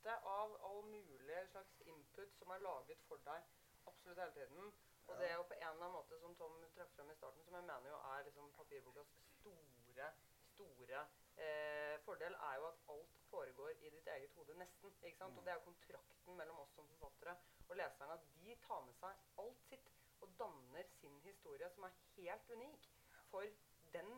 [0.04, 3.44] mette av all mulig slags input som er laget for deg
[3.88, 4.74] absolutt hele tiden.
[5.08, 7.44] Og det er jo på en eller annen måte, som Tom trakk frem i starten,
[7.46, 10.10] som jeg mener jo er liksom papirbokas store,
[10.56, 11.04] store
[11.46, 14.58] eh, fordel, er jo at alt foregår i ditt eget hode.
[14.60, 14.96] Nesten.
[15.04, 15.34] ikke sant?
[15.34, 15.38] Mm.
[15.38, 17.38] Og det er jo kontrakten mellom oss som forfattere
[17.70, 18.20] og leserne.
[18.20, 19.92] At de tar med seg alt sitt
[20.22, 22.92] og danner sin historie, som er helt unik
[23.32, 23.48] for
[23.96, 24.12] den,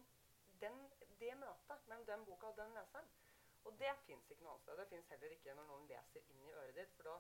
[0.62, 0.82] den,
[1.22, 3.14] det møtet mellom den boka og den leseren.
[3.66, 4.78] Og det fins ikke noe annet sted.
[4.82, 7.16] Det fins heller ikke når noen leser inn i øret ditt, for da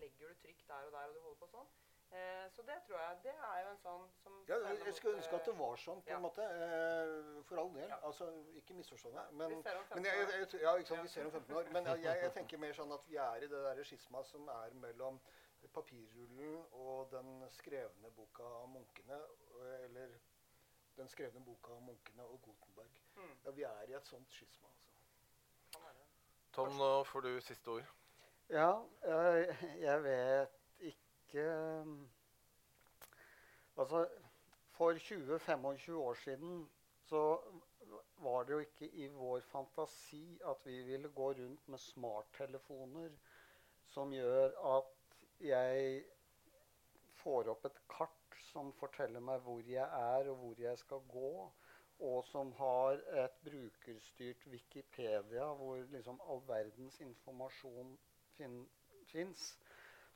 [0.00, 1.70] legger du trykk der og der, og du holder på sånn.
[2.10, 4.56] Eh, så det tror jeg Det er jo en sånn som ja,
[4.86, 6.46] Jeg skulle ønske at det var sånn, på en måte.
[6.46, 7.90] Eh, for all del.
[7.90, 7.98] Ja.
[8.08, 8.28] Altså,
[8.60, 9.34] ikke misforstå meg.
[9.40, 10.06] Men, vi ser om 15 år.
[10.08, 11.68] Jeg, jeg, ja, ikke sant, vi ser om 15 år.
[11.76, 14.78] Men jeg, jeg, tenker mer sånn at vi er i det der skisma som er
[14.86, 15.20] mellom
[15.74, 19.20] papirrullen og den skrevne boka av munkene.
[19.84, 20.16] Eller
[20.96, 22.96] den skrevne boka av munkene og Gutenberg.
[23.18, 23.34] Mm.
[23.44, 24.70] Ja, vi er i et sånt skisma.
[24.72, 24.87] Altså.
[26.58, 27.90] Tom, nå får du siste ord.
[28.50, 28.72] Ja,
[29.78, 30.56] jeg, vet
[30.88, 31.44] ikke
[31.84, 31.92] um,
[33.76, 34.00] Altså,
[34.74, 36.64] for 20-25 år siden
[37.06, 37.22] så
[38.24, 43.14] var det jo ikke i vår fantasi at vi ville gå rundt med smarttelefoner
[43.94, 46.04] som gjør at jeg
[47.22, 51.52] får opp et kart som forteller meg hvor jeg er, og hvor jeg skal gå.
[51.98, 57.96] Og som har et brukerstyrt Wikipedia hvor liksom all verdens informasjon
[58.36, 58.60] fin
[59.10, 59.50] fins.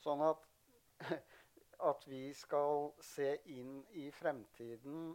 [0.03, 0.47] Sånn at
[1.83, 5.13] at vi skal se inn i fremtiden,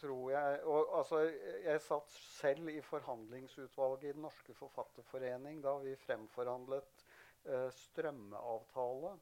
[0.00, 1.18] tror jeg og, altså,
[1.64, 7.04] Jeg satt selv i forhandlingsutvalget i Den norske forfatterforening da vi fremforhandlet
[7.48, 9.14] uh, strømmeavtale.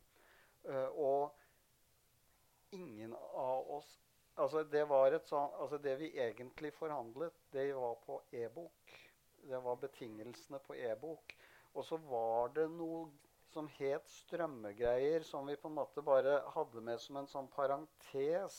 [0.65, 3.93] Uh, og ingen av oss
[4.41, 4.85] altså det,
[5.29, 8.95] sånn, altså det vi egentlig forhandlet, det var på e-bok.
[9.45, 11.35] Det var betingelsene på e-bok.
[11.75, 13.09] Og så var det noe
[13.55, 18.59] som het strømmegreier, som vi på en måte bare hadde med som en sånn parentes.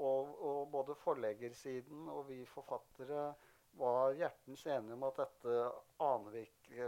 [0.00, 3.30] Og, og både forleggersiden og vi forfattere
[3.80, 5.56] var hjertens enige om at dette
[6.02, 6.86] aner vi ikke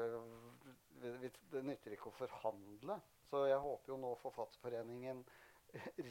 [1.52, 2.96] Det nytter ikke å forhandle.
[3.26, 5.24] Så jeg håper jo nå Forfatterforeningen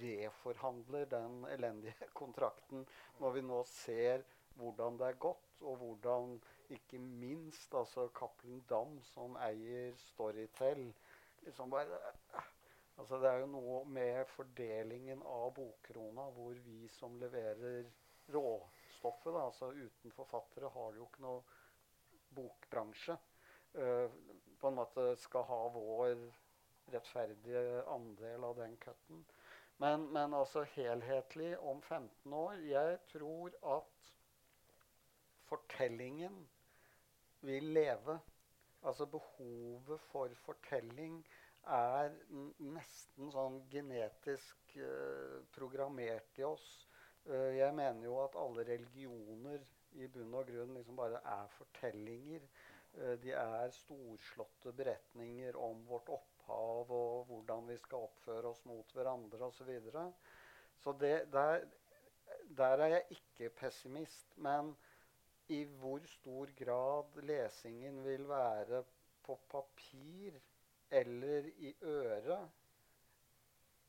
[0.02, 2.86] reforhandler den elendige kontrakten
[3.20, 4.24] når vi nå ser
[4.60, 6.34] hvordan det er gått, og hvordan
[6.76, 10.90] ikke minst altså Cappelen Dam, som eier Storytel,
[11.46, 12.00] liksom bare
[13.00, 17.88] Altså det er jo noe med fordelingen av bokkrona hvor vi som leverer
[18.34, 21.40] råstoffet da, altså Uten forfattere har det jo ikke noe
[22.36, 23.16] bokbransje.
[23.74, 24.12] Uh,
[24.60, 26.20] på en måte skal ha vår
[26.94, 29.24] rettferdige andel av den cutten.
[29.82, 34.10] Men, men, altså helhetlig om 15 år Jeg tror at
[35.50, 36.36] fortellingen
[37.42, 38.20] vil leve
[38.84, 41.18] Altså behovet for fortelling
[41.78, 42.14] er
[42.74, 46.66] nesten sånn genetisk uh, programmert i oss.
[47.30, 49.62] Uh, jeg mener jo at alle religioner
[50.02, 52.50] i bunn og grunn liksom bare er fortellinger.
[52.98, 58.94] Uh, de er storslåtte beretninger om vårt opphav og hvordan vi skal oppføre oss mot
[58.96, 59.58] hverandre osv.
[59.58, 60.14] Så, videre.
[60.78, 61.66] så der,
[62.58, 64.38] der er jeg ikke pessimist.
[64.38, 64.76] Men
[65.48, 68.84] i hvor stor grad lesingen vil være
[69.24, 70.40] på papir
[70.92, 72.50] eller i øret.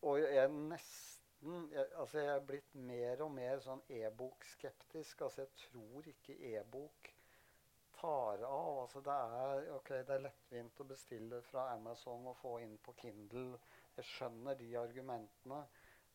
[0.02, 5.24] Og jeg er nesten jeg, altså jeg er blitt mer og mer sånn e-bok-skeptisk.
[5.26, 7.01] Altså jeg tror ikke e-bok
[8.02, 8.82] tar av.
[8.82, 12.94] Altså det er, okay, det er lettvint å bestille fra Amazon og få inn på
[13.00, 13.60] Kindle.
[13.96, 15.62] Jeg skjønner de argumentene.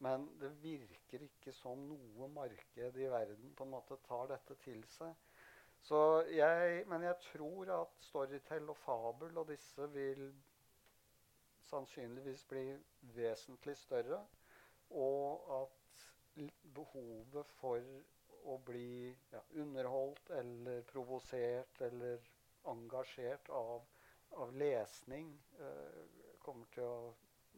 [0.06, 4.84] Men det virker ikke som noe marked i verden på en måte tar dette til
[4.94, 5.16] seg.
[5.88, 10.28] Jeg, men jeg tror at Storytel og Fabel og disse vil
[11.70, 12.66] sannsynligvis bli
[13.16, 14.20] vesentlig større.
[14.90, 16.06] Og at
[16.76, 17.82] behovet for
[18.48, 22.24] å bli ja, underholdt eller provosert eller
[22.72, 23.84] engasjert av,
[24.42, 25.30] av lesning
[25.60, 26.04] eh,
[26.44, 27.14] kommer til å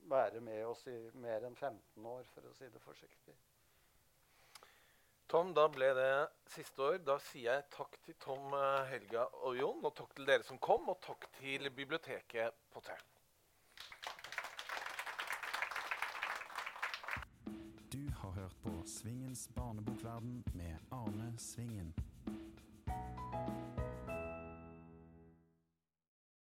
[0.09, 3.35] være med oss i mer enn 15 år, for å si det forsiktig.
[5.29, 6.13] Tom, da ble det
[6.49, 6.97] siste år.
[7.05, 9.83] Da sier jeg takk til Tom, eh, Helga og Jon.
[9.85, 13.18] Og takk til dere som kom, og takk til biblioteket på Tern.
[18.89, 21.93] Svingens barnebokverden med Arne Svingen.